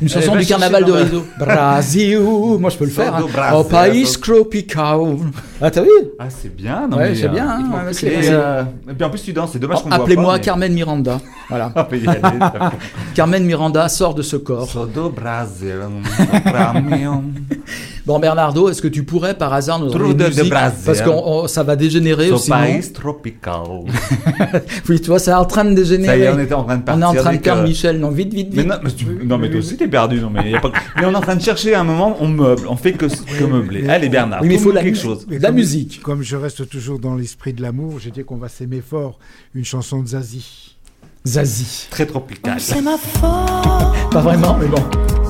[0.00, 1.24] Une chanson du carnaval de Rio.
[1.38, 2.20] Brasil.
[2.58, 3.16] Moi, je peux le faire.
[3.16, 3.54] Hein.
[3.54, 5.16] Au país tropical.
[5.60, 5.90] Ah, t'as vu?
[6.18, 6.88] Ah, c'est bien.
[6.88, 7.48] Non, ouais, c'est bien.
[7.48, 9.50] Hein, et, euh, et, puis en plus, tu danses.
[9.52, 11.20] C'est dommage oh, qu'on Appelez-moi Carmen Miranda.
[11.48, 11.72] Voilà.
[13.14, 14.68] Carmen Miranda sort de ce corps.
[15.14, 15.80] Brasil.
[18.06, 21.62] bon, Bernardo, est-ce que tu pourrais par hasard nous donner une musique Parce que ça
[21.62, 22.50] va dégénérer aussi.
[22.50, 23.62] Au país tropical.
[24.88, 26.12] oui, tu vois, c'est en train de dégénérer.
[26.12, 27.06] Ça y est, on était en train de partir.
[27.08, 27.98] On est en train de perdre Michel.
[27.98, 28.56] Non, vite, vite, vite.
[28.56, 29.06] Mais non, mais, tu...
[29.24, 30.20] non, mais toi aussi, t'es perdu.
[30.20, 30.72] Non, mais, y a pas...
[30.96, 32.66] mais on est en train de chercher un moment, on meuble.
[32.68, 33.88] On fait que, que meubler.
[33.88, 34.42] Allez, Bernard.
[34.42, 35.26] Oui, mais il faut la, quelque chose.
[35.28, 36.02] la musique.
[36.02, 39.18] Comme je reste toujours dans l'esprit de l'amour, j'ai dit qu'on va s'aimer fort.
[39.54, 40.76] Une chanson de Zazie.
[41.26, 41.88] Zazie.
[41.90, 42.58] Très tropical.
[42.58, 43.22] C'est ma faute.
[44.10, 45.21] Pas vraiment, mais bon.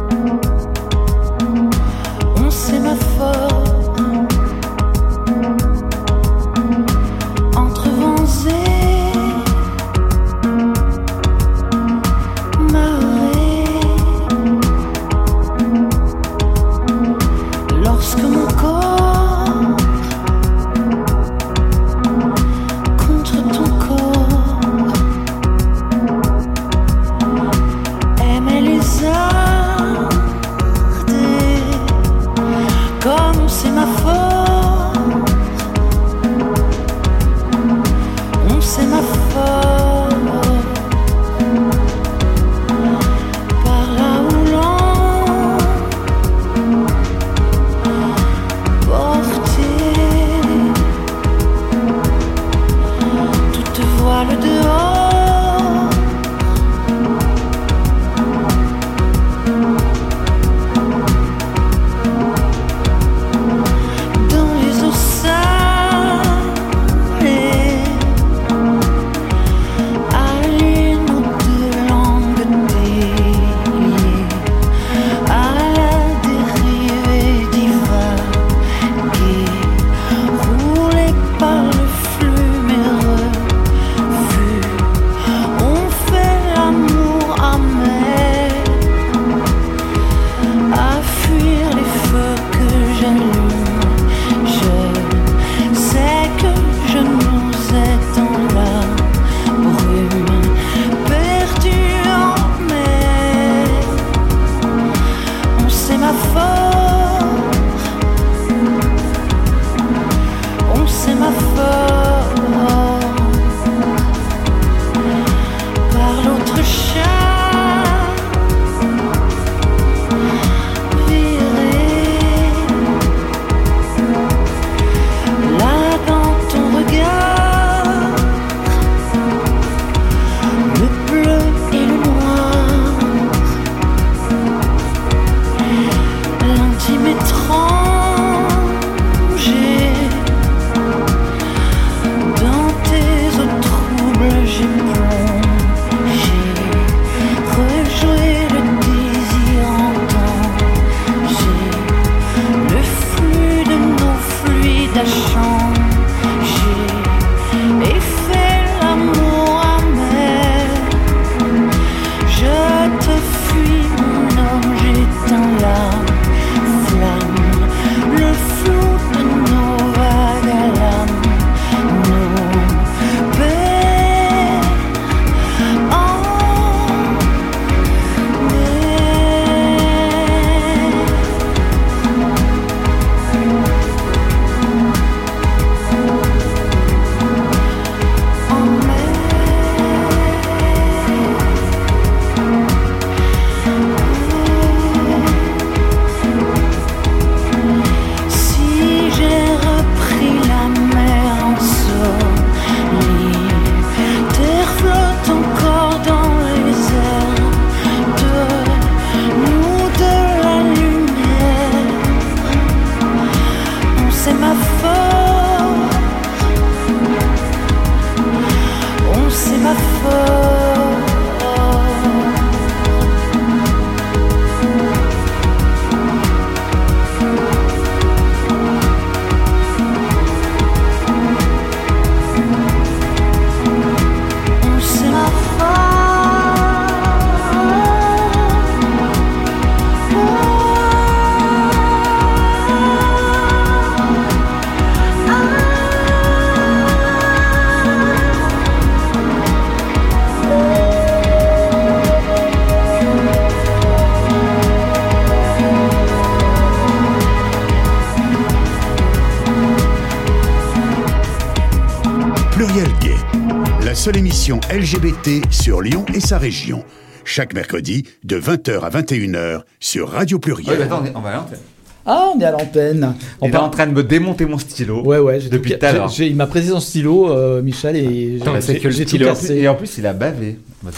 [264.73, 266.83] LGBT sur Lyon et sa région.
[267.27, 270.79] Chaque mercredi, de 20h à 21h, sur Radio Pluriel.
[270.79, 271.59] Ouais, attends, on va à l'antenne.
[272.07, 273.14] Ah, on est à l'antenne.
[273.43, 275.03] On est en train de me démonter mon stylo.
[275.03, 275.41] Ouais, ouais.
[275.41, 276.11] Depuis tout à l'heure.
[276.18, 279.29] Il m'a prêté son stylo, euh, Michel, et j'ai que le stylo.
[279.51, 280.57] Et en plus, il a bavé.
[280.83, 280.91] Bah,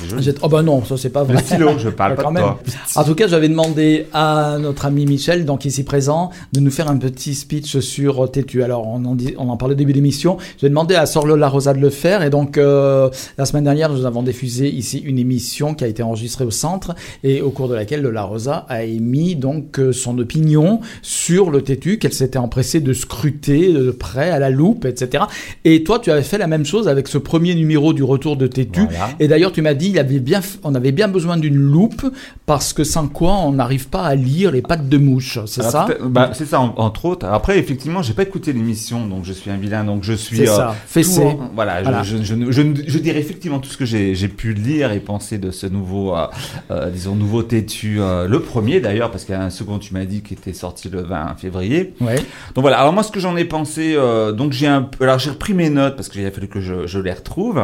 [0.43, 1.35] oh bah non, ça c'est pas vrai.
[1.35, 2.59] Le stylo, je parle pas de toi.
[2.97, 6.89] En tout cas, j'avais demandé à notre ami Michel, donc ici présent, de nous faire
[6.89, 8.62] un petit speech sur Tétu.
[8.62, 10.39] Alors, on en, dit, on en parlait au début d'émission.
[10.59, 13.93] J'ai demandé à Sor Lola Rosa de le faire, et donc euh, la semaine dernière,
[13.93, 17.68] nous avons diffusé ici une émission qui a été enregistrée au centre, et au cours
[17.68, 22.39] de laquelle Lola Rosa a émis donc euh, son opinion sur le Tétu, qu'elle s'était
[22.39, 25.24] empressée de scruter de près à la loupe, etc.
[25.64, 28.47] Et toi, tu avais fait la même chose avec ce premier numéro du retour de
[28.47, 28.82] Tétu.
[29.20, 32.11] Et d'ailleurs, tu m'as dit, il avait bien, on avait bien besoin d'une loupe
[32.47, 35.39] parce que sans quoi on n'arrive pas à lire les pattes de mouche.
[35.47, 35.87] C'est ça?
[36.03, 37.27] bah, C'est ça, entre autres.
[37.27, 40.39] Après, effectivement, j'ai pas écouté l'émission, donc je suis un vilain, donc je suis.
[40.39, 41.37] C'est ça, fessé.
[41.55, 45.66] voilà, Je, je, dirais effectivement tout ce que j'ai pu lire et penser de ce
[45.66, 46.27] nouveau, euh,
[46.70, 48.01] euh, disons, nouveau têtu.
[48.01, 50.53] Euh, le premier d'ailleurs, parce qu'il y a un second, tu m'as dit, qui était
[50.53, 51.95] sorti le 20 février.
[52.01, 52.16] Ouais.
[52.55, 53.97] Donc voilà, alors moi, ce que j'en ai pensé,
[54.37, 57.12] donc j'ai un Alors j'ai repris mes notes parce qu'il a fallu que je, les
[57.12, 57.61] retrouve.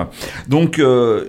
[0.48, 0.80] Donc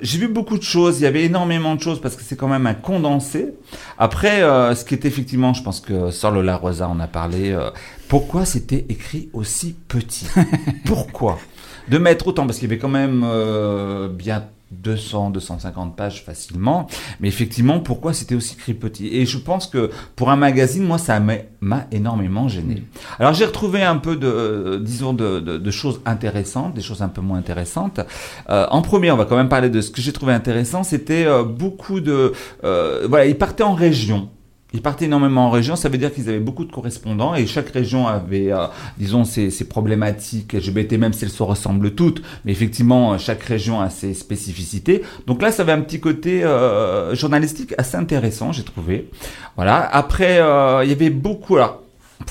[0.02, 2.48] j'ai vu beaucoup de choses, il y avait énormément de choses parce que c'est quand
[2.48, 3.54] même un condensé.
[3.98, 7.52] Après, euh, ce qui est effectivement, je pense que sur le Rosa en a parlé,
[7.52, 7.70] euh,
[8.08, 10.28] pourquoi c'était écrit aussi petit?
[10.86, 11.40] Pourquoi?
[11.88, 16.88] De mettre autant, parce qu'il y avait quand même euh, bien 200, 250 pages facilement.
[17.20, 19.08] Mais effectivement, pourquoi c'était aussi écrit petit?
[19.08, 22.84] Et je pense que pour un magazine, moi, ça m'a énormément gêné.
[23.20, 27.10] Alors j'ai retrouvé un peu de, euh, disons, de, de, choses intéressantes, des choses un
[27.10, 28.00] peu moins intéressantes.
[28.50, 30.84] Euh, en premier, on va quand même parler de ce que j'ai trouvé intéressant.
[30.84, 34.30] C'était euh, beaucoup de, voilà, il partait en région.
[34.74, 37.70] Ils partaient énormément en région, ça veut dire qu'ils avaient beaucoup de correspondants et chaque
[37.70, 38.68] région avait, euh,
[38.98, 43.82] disons, ses, ses, problématiques LGBT, même si elles se ressemblent toutes, mais effectivement, chaque région
[43.82, 45.02] a ses spécificités.
[45.28, 49.10] Donc là, ça avait un petit côté euh, journalistique assez intéressant, j'ai trouvé.
[49.58, 49.90] Voilà.
[49.94, 51.58] Après, euh, il y avait beaucoup.
[51.58, 51.81] Alors,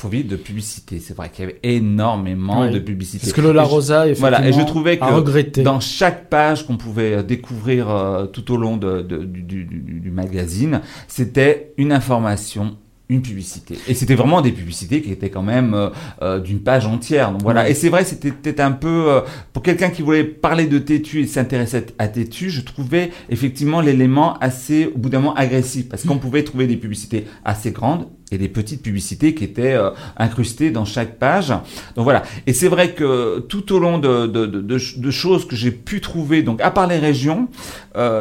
[0.09, 1.01] vite de publicité.
[1.01, 3.19] C'est vrai qu'il y avait énormément de publicité.
[3.21, 7.23] Parce que Lola Rosa, effectivement, voilà, et je trouvais que dans chaque page qu'on pouvait
[7.23, 12.77] découvrir euh, tout au long de, du, du, du, magazine, c'était une information
[13.11, 13.77] une publicité.
[13.89, 15.91] Et c'était vraiment des publicités qui étaient quand même euh,
[16.23, 17.33] euh, d'une page entière.
[17.33, 17.69] Donc voilà.
[17.69, 19.21] Et c'est vrai, c'était peut-être un peu euh,
[19.53, 24.39] pour quelqu'un qui voulait parler de Tétu et s'intéresser à Tétu, je trouvais effectivement l'élément
[24.39, 28.39] assez, au bout d'un moment, agressif, parce qu'on pouvait trouver des publicités assez grandes et
[28.39, 29.77] des petites publicités qui étaient
[30.17, 31.49] incrustées dans chaque page.
[31.97, 32.23] Donc voilà.
[32.47, 36.71] Et c'est vrai que tout au long de, choses que j'ai pu trouver, donc à
[36.71, 37.49] part les régions,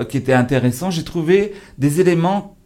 [0.09, 2.58] qui étaient intéressants, j'ai trouvé des éléments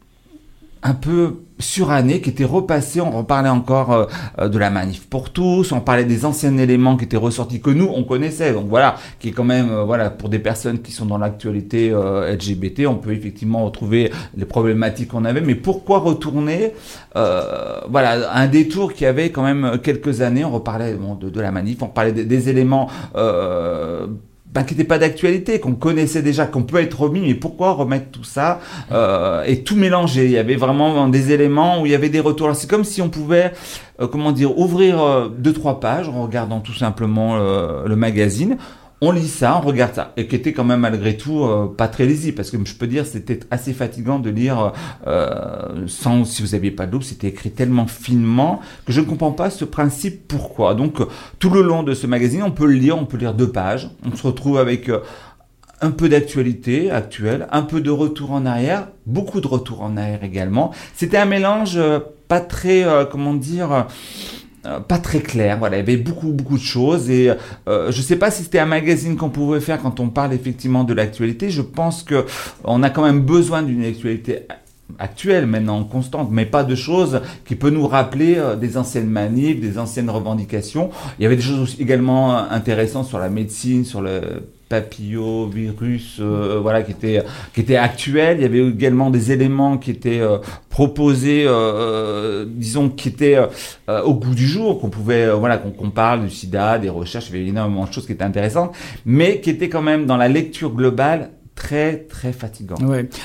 [0.83, 3.01] un peu suranné qui était repassé.
[3.01, 4.05] On reparlait encore euh,
[4.39, 5.71] euh, de la manif pour tous.
[5.71, 8.53] On parlait des anciens éléments qui étaient ressortis que nous on connaissait.
[8.53, 11.89] Donc voilà, qui est quand même euh, voilà pour des personnes qui sont dans l'actualité
[11.91, 15.41] LGBT, on peut effectivement retrouver les problématiques qu'on avait.
[15.41, 16.73] Mais pourquoi retourner
[17.15, 20.43] Voilà, un détour qui avait quand même quelques années?
[20.43, 22.89] On reparlait de, de, la manif, on parlait des éléments
[24.53, 28.11] ben, qui n'était pas d'actualité, qu'on connaissait déjà, qu'on peut être remis, mais pourquoi remettre
[28.11, 28.59] tout ça
[28.91, 30.25] euh, et tout mélanger?
[30.25, 32.55] Il y avait vraiment des éléments où il y avait des retours.
[32.55, 33.53] C'est comme si on pouvait,
[33.99, 37.37] euh, comment dire, ouvrir euh, deux trois pages en regardant tout simplement
[37.85, 38.57] le magazine
[39.05, 41.89] on lit ça, on regarde ça, et qui était quand même malgré tout euh, pas
[41.89, 44.71] très lisible, parce que je peux dire c'était assez fatigant de lire
[45.07, 49.33] euh, sans, si vous n'aviez pas de c'était écrit tellement finement que je ne comprends
[49.33, 50.73] pas ce principe pourquoi.
[50.73, 50.99] Donc
[51.39, 53.89] tout le long de ce magazine, on peut le lire, on peut lire deux pages,
[54.09, 54.99] on se retrouve avec euh,
[55.81, 60.23] un peu d'actualité actuelle, un peu de retour en arrière, beaucoup de retour en arrière
[60.23, 60.71] également.
[60.93, 61.77] C'était un mélange
[62.29, 63.87] pas très, comment dire,
[64.65, 65.57] euh, pas très clair.
[65.59, 67.31] Voilà, il y avait beaucoup beaucoup de choses et
[67.67, 70.83] euh, je sais pas si c'était un magazine qu'on pouvait faire quand on parle effectivement
[70.83, 71.49] de l'actualité.
[71.49, 72.25] Je pense que
[72.63, 74.47] on a quand même besoin d'une actualité
[74.99, 79.59] actuelle maintenant constante mais pas de choses qui peut nous rappeler euh, des anciennes manifs
[79.59, 84.43] des anciennes revendications il y avait des choses également intéressantes sur la médecine sur le
[84.69, 88.37] papillovirus, euh, voilà, qui était qui était actuel.
[88.37, 90.37] Il y avait également des éléments qui étaient euh,
[90.69, 93.37] proposés, euh, disons, qui étaient
[93.87, 97.29] au goût du jour, qu'on pouvait, voilà, qu'on parle du SIDA, des recherches.
[97.29, 100.17] Il y avait énormément de choses qui étaient intéressantes, mais qui étaient quand même dans
[100.17, 102.75] la lecture globale très très fatigant.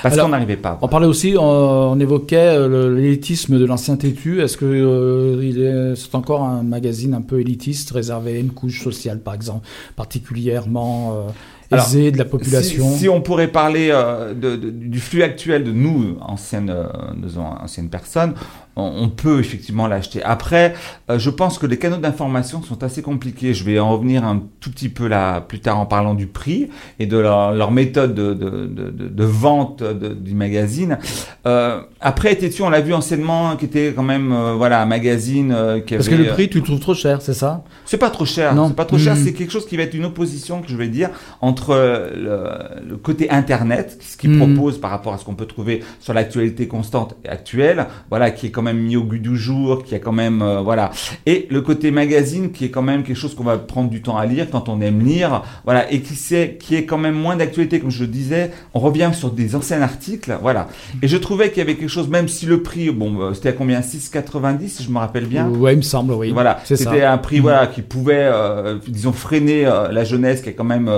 [0.03, 0.77] Parce qu'on n'arrivait pas.
[0.81, 4.41] On parlait aussi, on, évoquait l'élitisme de l'ancien Tétu.
[4.41, 9.33] Est-ce que c'est encore un magazine un peu élitiste, réservé à une couche sociale, par
[9.33, 11.27] exemple, particulièrement
[11.71, 12.95] euh, aisée de la population?
[12.95, 18.33] si, on pourrait parler euh, du flux actuel de nous, anciennes, euh, anciennes personnes,
[18.79, 20.23] on peut effectivement l'acheter.
[20.23, 20.73] Après,
[21.09, 23.53] euh, je pense que les canaux d'information sont assez compliqués.
[23.53, 26.69] Je vais en revenir un tout petit peu là plus tard en parlant du prix
[26.99, 30.97] et de leur, méthode de, de, de, de vente du magazine.
[31.45, 35.51] Euh, après, Tétu, on l'a vu anciennement, qui était quand même euh, voilà un magazine
[35.51, 36.03] euh, qui avait.
[36.03, 37.63] Parce que le prix, tu le trouves trop cher, c'est ça?
[37.85, 38.55] C'est pas trop cher.
[38.55, 39.15] Non, c'est pas trop cher.
[39.15, 39.23] Hmm.
[39.23, 41.09] C'est quelque chose qui va être une opposition, que je vais dire,
[41.41, 41.75] entre
[42.15, 44.53] le, côté internet, ce qu'il hmm.
[44.53, 48.47] propose par rapport à ce qu'on peut trouver sur l'actualité constante et actuelle, voilà, qui
[48.47, 50.91] est quand même mis au goût du jour, qui est quand même voilà,
[51.25, 54.17] et le côté magazine, qui est quand même quelque chose qu'on va prendre du temps
[54.17, 57.35] à lire quand on aime lire, voilà, et qui c'est qui est quand même moins
[57.35, 58.51] d'actualité, comme je le disais.
[58.73, 60.67] On revient sur des anciens articles, voilà.
[61.01, 63.49] Et je trouvais qu'il y avait quelque chose, même si le prix, bon, euh, c'était
[63.49, 63.79] à combien?
[63.81, 65.47] 6,90 si je me rappelle bien?
[65.49, 66.31] Ouais, il me semble, oui.
[66.31, 70.51] Voilà, c'était un prix, voilà, qui pouvait, euh, disons, freiner euh, la jeunesse, qui a
[70.53, 70.89] quand même,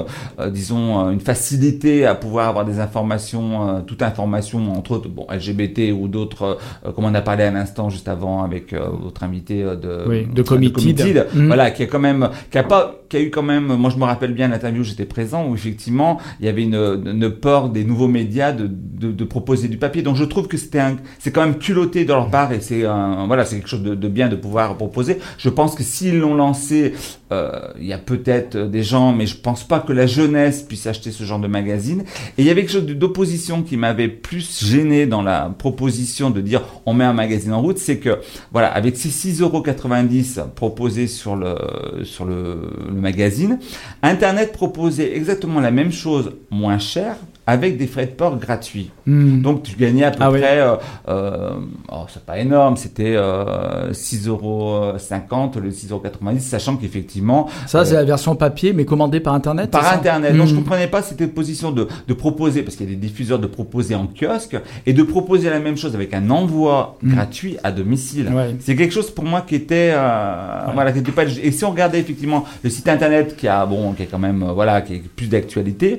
[0.49, 6.07] disons, une facilité à pouvoir avoir des informations, toute information, entre autres, bon, LGBT ou
[6.07, 6.57] d'autres,
[6.95, 11.27] comme on a parlé à l'instant juste avant avec votre invité de, oui, de Committed,
[11.33, 11.47] mmh.
[11.47, 13.97] voilà, qui a quand même, qui a pas, qui a eu quand même, moi je
[13.97, 17.69] me rappelle bien l'interview où j'étais présent, où effectivement, il y avait une, une peur
[17.69, 20.01] des nouveaux médias de, de, de proposer du papier.
[20.01, 20.81] Donc je trouve que c'était
[21.19, 22.83] c'est quand même culotté de leur part et c'est
[23.27, 25.19] voilà, c'est quelque chose de, de, bien de pouvoir proposer.
[25.37, 26.93] Je pense que s'ils l'ont lancé,
[27.31, 30.87] euh, il y a peut-être des gens, mais je pense pas que la jeunesse puisse
[30.87, 32.03] acheter ce genre de magazine.
[32.37, 36.41] Et il y avait quelque chose d'opposition qui m'avait plus gêné dans la proposition de
[36.41, 38.19] dire on met un magazine en route, c'est que
[38.51, 41.55] voilà, avec ces 6,90€ proposés sur le
[42.03, 43.59] sur le magazine,
[44.01, 47.15] Internet proposait exactement la même chose moins cher
[47.47, 48.91] avec des frais de port gratuits.
[49.07, 49.41] Hmm.
[49.41, 50.75] Donc tu gagnais à peu ah près, euh,
[51.09, 51.49] euh,
[51.91, 54.91] oh, c'est pas énorme, c'était euh, 6,50 euros,
[55.61, 56.03] le 6,90 euros,
[56.39, 57.49] sachant qu'effectivement...
[57.65, 60.37] Ça c'est la version papier, mais commandée par Internet Par Internet.
[60.37, 60.57] Donc je hmm.
[60.57, 63.95] comprenais pas cette position de, de proposer, parce qu'il y a des diffuseurs de proposer
[63.95, 67.13] en kiosque, et de proposer la même chose avec un envoi hmm.
[67.13, 68.31] gratuit à domicile.
[68.59, 69.91] C'est quelque chose pour moi qui était...
[69.93, 71.23] Euh, voilà, qui était pas...
[71.23, 74.43] Et si on regardait effectivement le site Internet qui a, bon, qui est quand même,
[74.53, 75.97] voilà, qui est plus d'actualité,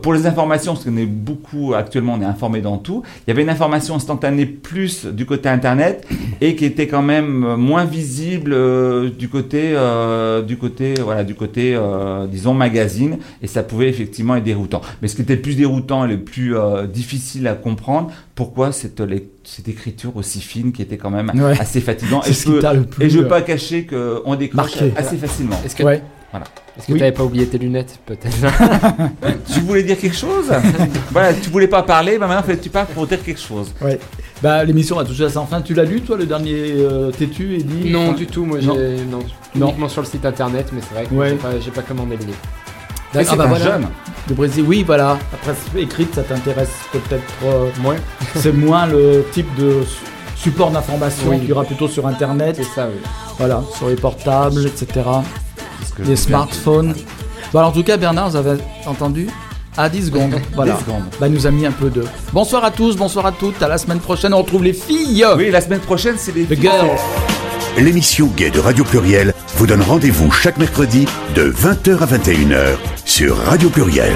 [0.00, 3.02] pour les informations, parce qu'on est beaucoup actuellement, on est informé dans tout.
[3.26, 6.06] Il y avait une information instantanée plus du côté internet
[6.40, 11.34] et qui était quand même moins visible euh, du côté, euh, du côté, voilà, du
[11.34, 13.18] côté, euh, disons magazine.
[13.42, 14.82] Et ça pouvait effectivement être déroutant.
[15.00, 16.54] Mais ce qui était le plus déroutant et le plus
[16.92, 19.02] difficile à comprendre, pourquoi cette,
[19.44, 22.22] cette écriture aussi fine qui était quand même assez fatigant.
[22.26, 22.60] Et je, peux,
[23.00, 25.56] et je veux pas cacher qu'on décroche assez facilement.
[25.64, 25.84] Est-ce que
[26.34, 26.46] voilà.
[26.76, 28.26] Est-ce que tu n'avais pas oublié tes lunettes, peut-être
[29.54, 30.52] Tu voulais dire quelque chose?
[31.12, 33.72] Voilà, tu voulais pas parler, bah maintenant tu parles pour dire quelque chose.
[33.80, 34.00] Ouais.
[34.42, 35.62] Bah l'émission a touché à sa fin.
[35.62, 37.88] Tu l'as lu toi le dernier euh, Tétu et dit?
[37.88, 38.44] Non, du tout.
[38.44, 39.20] Moi, j'ai non.
[39.54, 42.38] uniquement sur le site internet, mais c'est vrai que j'ai pas, pas, commandé le livre.
[43.12, 43.64] D'accord, ah bah voilà.
[43.64, 43.86] jeune.
[44.26, 45.16] De Brésil, oui, voilà.
[45.32, 47.94] Après, écrite, ça t'intéresse peut-être euh, moins.
[48.34, 49.84] c'est moins le type de
[50.34, 52.56] support d'information qu'il y aura plutôt sur internet.
[52.56, 53.00] C'est ça, oui.
[53.38, 55.02] Voilà, sur les portables, etc
[55.98, 56.94] les smartphones.
[57.52, 59.28] Bon, alors, en tout cas, Bernard, vous avez entendu
[59.76, 60.34] à 10 secondes.
[60.54, 60.78] Voilà.
[61.20, 62.04] Bah, nous a mis un peu de.
[62.32, 63.62] Bonsoir à tous, bonsoir à toutes.
[63.62, 65.24] À la semaine prochaine, on retrouve les filles.
[65.36, 66.90] Oui, la semaine prochaine, c'est les girls.
[67.76, 73.36] L'émission Gay de Radio Pluriel vous donne rendez-vous chaque mercredi de 20h à 21h sur
[73.36, 74.14] Radio Pluriel.